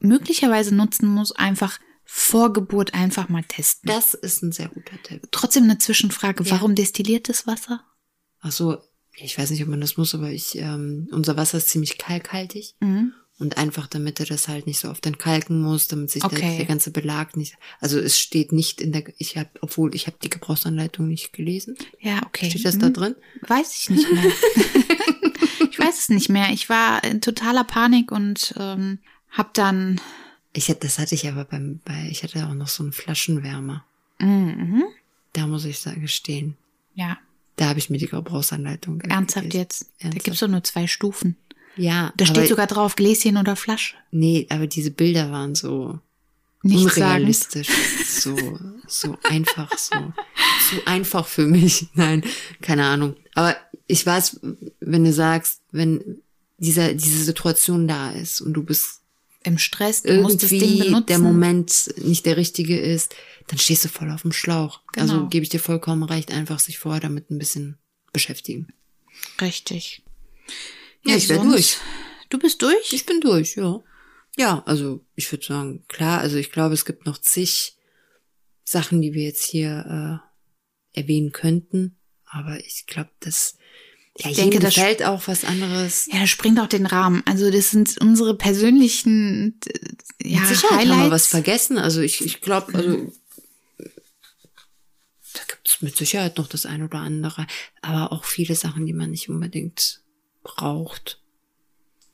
möglicherweise 0.00 0.74
nutzen 0.74 1.08
muss, 1.08 1.32
einfach 1.32 1.78
vor 2.04 2.52
Geburt 2.52 2.94
einfach 2.94 3.28
mal 3.28 3.44
testen. 3.44 3.88
Das 3.88 4.14
ist 4.14 4.42
ein 4.42 4.52
sehr 4.52 4.68
guter 4.68 5.00
Tipp. 5.04 5.28
Trotzdem 5.30 5.64
eine 5.64 5.78
Zwischenfrage. 5.78 6.42
Ja. 6.44 6.50
Warum 6.52 6.74
destilliertes 6.74 7.46
Wasser? 7.46 7.84
Ach 8.40 8.50
so, 8.52 8.78
ich 9.16 9.38
weiß 9.38 9.50
nicht, 9.50 9.62
ob 9.62 9.68
man 9.68 9.80
das 9.80 9.96
muss, 9.96 10.14
aber 10.14 10.30
ich, 10.30 10.56
ähm, 10.56 11.08
unser 11.12 11.36
Wasser 11.36 11.58
ist 11.58 11.68
ziemlich 11.68 11.98
kalkhaltig. 11.98 12.74
Mhm. 12.80 13.12
Und 13.38 13.56
einfach, 13.56 13.86
damit 13.86 14.20
er 14.20 14.26
das 14.26 14.48
halt 14.48 14.66
nicht 14.66 14.78
so 14.80 14.90
oft 14.90 15.06
entkalken 15.06 15.62
muss, 15.62 15.88
damit 15.88 16.10
sich 16.10 16.22
Okay. 16.24 16.40
der, 16.40 16.56
der 16.58 16.66
ganze 16.66 16.90
Belag 16.90 17.36
nicht. 17.38 17.54
Also 17.80 17.98
es 17.98 18.18
steht 18.18 18.52
nicht 18.52 18.82
in 18.82 18.92
der, 18.92 19.04
ich 19.16 19.36
habe, 19.38 19.48
obwohl 19.62 19.94
ich 19.94 20.06
habe 20.06 20.16
die 20.22 20.28
Gebrauchsanleitung 20.28 21.06
nicht 21.08 21.32
gelesen. 21.32 21.74
Ja, 22.00 22.20
okay. 22.26 22.50
Steht 22.50 22.66
das 22.66 22.74
Mhm. 22.74 22.80
da 22.80 22.90
drin? 22.90 23.14
Weiß 23.46 23.74
ich 23.78 23.88
nicht 23.88 24.12
mehr. 24.12 24.24
ich 25.70 25.78
weiß 25.78 25.98
es 25.98 26.08
nicht 26.10 26.28
mehr. 26.28 26.50
Ich 26.52 26.68
war 26.68 27.02
in 27.04 27.20
totaler 27.22 27.64
Panik 27.64 28.12
und 28.12 28.52
ähm, 28.58 28.98
hab 29.30 29.54
dann. 29.54 30.00
Ich 30.52 30.68
hätte, 30.68 30.80
das 30.86 30.98
hatte 30.98 31.14
ich 31.14 31.28
aber 31.28 31.44
beim, 31.44 31.80
bei, 31.84 32.08
ich 32.10 32.22
hatte 32.22 32.46
auch 32.46 32.54
noch 32.54 32.68
so 32.68 32.82
einen 32.82 32.92
Flaschenwärmer. 32.92 33.84
Mhm. 34.18 34.82
Da 35.32 35.46
muss 35.46 35.64
ich 35.64 35.78
sagen, 35.78 36.00
gestehen. 36.00 36.56
Ja, 36.94 37.18
Da 37.56 37.68
habe 37.68 37.78
ich 37.78 37.88
mir 37.90 37.98
die 37.98 38.08
Gebrauchsanleitung 38.08 39.00
ernsthaft 39.02 39.44
gelesen. 39.50 39.58
jetzt. 39.60 39.82
Da 39.82 40.04
Ernsthaft. 40.06 40.24
gibt's 40.24 40.40
doch 40.40 40.48
nur 40.48 40.64
zwei 40.64 40.86
Stufen. 40.86 41.36
Ja, 41.76 42.12
Da 42.16 42.26
steht 42.26 42.48
sogar 42.48 42.66
drauf 42.66 42.96
Gläschen 42.96 43.36
oder 43.36 43.54
Flasche. 43.56 43.94
nee, 44.10 44.46
aber 44.50 44.66
diese 44.66 44.90
Bilder 44.90 45.30
waren 45.30 45.54
so 45.54 46.00
Nicht 46.62 46.84
unrealistisch, 46.84 47.68
so 48.06 48.36
so 48.88 49.16
einfach, 49.22 49.70
so 49.78 50.12
zu 50.68 50.84
einfach 50.86 51.26
für 51.26 51.46
mich. 51.46 51.86
Nein, 51.94 52.24
keine 52.60 52.84
Ahnung. 52.86 53.14
Aber 53.34 53.56
ich 53.86 54.04
weiß, 54.04 54.40
wenn 54.80 55.04
du 55.04 55.12
sagst, 55.12 55.60
wenn 55.70 56.20
dieser 56.58 56.92
diese 56.92 57.22
Situation 57.22 57.86
da 57.86 58.10
ist 58.10 58.40
und 58.40 58.52
du 58.54 58.64
bist 58.64 58.99
Im 59.42 59.56
Stress, 59.56 60.02
du 60.02 60.20
musst 60.20 60.42
das 60.42 60.50
Ding 60.50 60.60
irgendwie 60.82 61.04
der 61.06 61.18
Moment 61.18 61.94
nicht 61.96 62.26
der 62.26 62.36
richtige 62.36 62.78
ist, 62.78 63.14
dann 63.46 63.58
stehst 63.58 63.84
du 63.84 63.88
voll 63.88 64.10
auf 64.10 64.22
dem 64.22 64.32
Schlauch. 64.32 64.82
Genau. 64.92 65.12
Also 65.14 65.28
gebe 65.28 65.42
ich 65.44 65.48
dir 65.48 65.60
vollkommen 65.60 66.02
recht, 66.02 66.30
einfach 66.30 66.58
sich 66.58 66.78
vorher 66.78 67.00
damit 67.00 67.30
ein 67.30 67.38
bisschen 67.38 67.78
beschäftigen. 68.12 68.68
Richtig. 69.40 70.02
Ja, 71.04 71.16
ich 71.16 71.28
wär 71.30 71.36
sonst- 71.36 71.52
durch. 71.52 71.76
Du 72.28 72.38
bist 72.38 72.60
durch? 72.62 72.92
Ich 72.92 73.06
bin 73.06 73.20
durch, 73.20 73.56
ja. 73.56 73.82
Ja, 74.36 74.62
also 74.66 75.04
ich 75.16 75.30
würde 75.32 75.44
sagen, 75.44 75.84
klar, 75.88 76.20
also 76.20 76.36
ich 76.36 76.52
glaube, 76.52 76.74
es 76.74 76.84
gibt 76.84 77.06
noch 77.06 77.18
zig 77.18 77.76
Sachen, 78.64 79.00
die 79.02 79.14
wir 79.14 79.24
jetzt 79.24 79.44
hier 79.44 80.20
äh, 80.94 80.98
erwähnen 81.00 81.32
könnten. 81.32 81.96
Aber 82.24 82.60
ich 82.60 82.84
glaube, 82.86 83.10
das 83.20 83.56
ja, 83.56 83.59
Ich 84.16 84.26
jedem 84.26 84.50
denke, 84.50 84.58
das- 84.60 84.74
gefällt 84.74 85.02
auch 85.04 85.26
was 85.28 85.44
anderes. 85.44 86.06
Ja, 86.12 86.20
das 86.20 86.30
springt 86.30 86.58
auch 86.60 86.66
den 86.66 86.86
Rahmen. 86.86 87.22
Also 87.26 87.50
das 87.50 87.70
sind 87.70 87.96
unsere 88.00 88.34
persönlichen 88.36 89.58
äh, 89.66 90.28
ja, 90.28 90.40
Mit 90.40 90.48
Sicherheit 90.48 90.78
Highlights. 90.80 90.90
haben 90.98 91.04
wir 91.06 91.10
was 91.10 91.26
vergessen. 91.26 91.78
Also 91.78 92.00
ich, 92.00 92.20
ich 92.24 92.40
glaube, 92.40 92.74
also 92.74 93.12
da 95.32 95.40
gibt 95.46 95.68
es 95.68 95.80
mit 95.80 95.96
Sicherheit 95.96 96.38
noch 96.38 96.48
das 96.48 96.66
ein 96.66 96.82
oder 96.82 96.98
andere, 96.98 97.46
aber 97.82 98.12
auch 98.12 98.24
viele 98.24 98.54
Sachen, 98.56 98.84
die 98.86 98.92
man 98.92 99.10
nicht 99.10 99.28
unbedingt 99.28 100.00
braucht. 100.42 101.18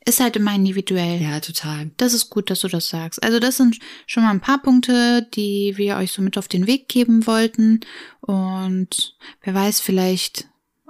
Ist 0.04 0.20
halt 0.20 0.37
immer 0.37 0.54
individuell. 0.54 1.20
Ja, 1.20 1.40
total. 1.40 1.90
Das 1.96 2.12
ist 2.14 2.30
gut, 2.30 2.48
dass 2.50 2.61
du 2.61 2.68
das 2.68 2.88
sagst. 2.88 3.20
Also 3.24 3.40
das 3.40 3.56
sind 3.56 3.78
schon 4.06 4.22
mal 4.22 4.30
ein 4.30 4.40
paar 4.40 4.62
Punkte, 4.62 5.26
die 5.35 5.72
wir 5.76 5.96
euch 5.96 6.12
so 6.12 6.22
mit 6.22 6.38
auf 6.38 6.46
den 6.46 6.68
Weg 6.68 6.88
geben 6.88 7.26
wollten. 7.26 7.80
Und 8.20 9.16
wer 9.42 9.54
weiß, 9.54 9.80
vielleicht 9.80 10.46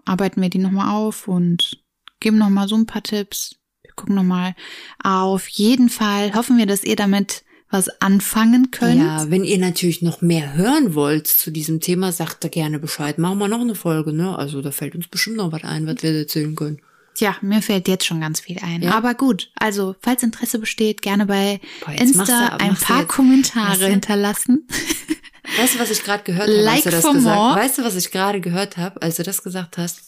arbeiten 0.06 0.40
wir 0.40 0.48
die 0.48 0.58
nochmal 0.58 0.94
auf 0.94 1.28
und 1.28 1.78
geben 2.20 2.38
nochmal 2.38 2.68
so 2.68 2.76
ein 2.76 2.86
paar 2.86 3.02
Tipps. 3.02 3.56
Wir 3.82 3.92
gucken 3.94 4.14
nochmal. 4.14 4.54
Auf 5.02 5.46
jeden 5.48 5.88
Fall 5.90 6.34
hoffen 6.34 6.56
wir, 6.58 6.66
dass 6.66 6.82
ihr 6.84 6.96
damit 6.96 7.44
was 7.68 7.88
anfangen 8.00 8.70
könnt. 8.70 9.00
Ja, 9.02 9.28
wenn 9.28 9.42
ihr 9.44 9.58
natürlich 9.58 10.00
noch 10.00 10.22
mehr 10.22 10.54
hören 10.54 10.94
wollt 10.94 11.26
zu 11.26 11.50
diesem 11.50 11.80
Thema, 11.80 12.12
sagt 12.12 12.44
da 12.44 12.48
gerne 12.48 12.78
Bescheid. 12.78 13.18
Machen 13.18 13.38
wir 13.38 13.48
noch 13.48 13.60
eine 13.60 13.74
Folge, 13.74 14.12
ne? 14.12 14.38
Also 14.38 14.62
da 14.62 14.70
fällt 14.70 14.94
uns 14.94 15.08
bestimmt 15.08 15.36
noch 15.36 15.50
was 15.52 15.64
ein, 15.64 15.86
was 15.86 16.02
wir 16.02 16.12
erzählen 16.16 16.54
können. 16.54 16.80
Tja, 17.14 17.34
mir 17.40 17.62
fällt 17.62 17.88
jetzt 17.88 18.04
schon 18.06 18.20
ganz 18.20 18.40
viel 18.40 18.58
ein. 18.62 18.82
Ja. 18.82 18.92
Aber 18.92 19.14
gut, 19.14 19.50
also 19.56 19.96
falls 20.00 20.22
Interesse 20.22 20.58
besteht, 20.58 21.00
gerne 21.02 21.26
bei 21.26 21.60
Boah, 21.84 21.94
Insta 21.94 22.50
du- 22.50 22.60
ein 22.60 22.76
paar 22.76 23.04
Kommentare 23.06 23.86
hinterlassen. 23.88 24.68
Weißt 25.58 25.74
du, 25.74 25.78
was 25.78 25.90
ich 25.90 26.02
gerade 26.02 26.22
gehört 26.24 26.48
habe, 26.48 26.60
Like 26.60 26.74
als 26.76 26.84
du 26.84 26.90
das 26.90 27.02
gesagt 27.04 27.22
more. 27.24 27.56
Weißt 27.56 27.78
du, 27.78 27.84
was 27.84 27.94
ich 27.96 28.10
gerade 28.10 28.40
gehört 28.40 28.76
habe, 28.76 29.00
als 29.02 29.16
du 29.16 29.22
das 29.22 29.42
gesagt 29.42 29.78
hast? 29.78 30.00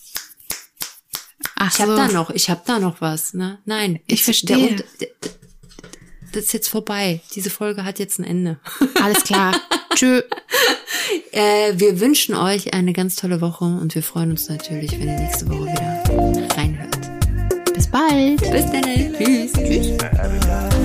Ach 1.57 1.73
Ich 1.73 1.81
habe 1.81 1.93
so. 1.93 1.97
da 1.97 2.09
noch, 2.09 2.31
ich 2.31 2.51
habe 2.51 2.63
da 2.67 2.79
noch 2.79 3.01
was, 3.01 3.35
ne? 3.35 3.59
Nein, 3.65 4.01
Ich 4.07 4.19
jetzt- 4.19 4.25
verstehe. 4.25 4.77
Der, 4.77 4.85
der, 5.01 5.09
das 6.33 6.45
ist 6.45 6.53
jetzt 6.53 6.69
vorbei. 6.69 7.21
Diese 7.35 7.51
Folge 7.51 7.85
hat 7.85 7.99
jetzt 7.99 8.19
ein 8.19 8.25
Ende. 8.25 8.59
Alles 9.03 9.25
klar. 9.25 9.59
Tschö. 9.95 10.23
Äh, 11.33 11.73
wir 11.77 12.01
wünschen 12.01 12.35
euch 12.35 12.75
eine 12.75 12.93
ganz 12.93 13.17
tolle 13.17 13.41
Woche 13.41 13.65
und 13.65 13.95
wir 13.95 14.03
freuen 14.03 14.31
uns 14.33 14.49
natürlich, 14.49 14.93
wenn 14.93 15.09
ihr 15.09 15.19
nächste 15.19 15.49
Woche 15.49 15.67
wieder 15.73 16.57
reinhört. 16.57 16.99
Bis 17.75 17.87
bald. 17.89 18.41
Bis 18.41 18.67
dann. 18.71 18.83
Tschüss. 19.17 19.53
Tschüss. 19.53 20.78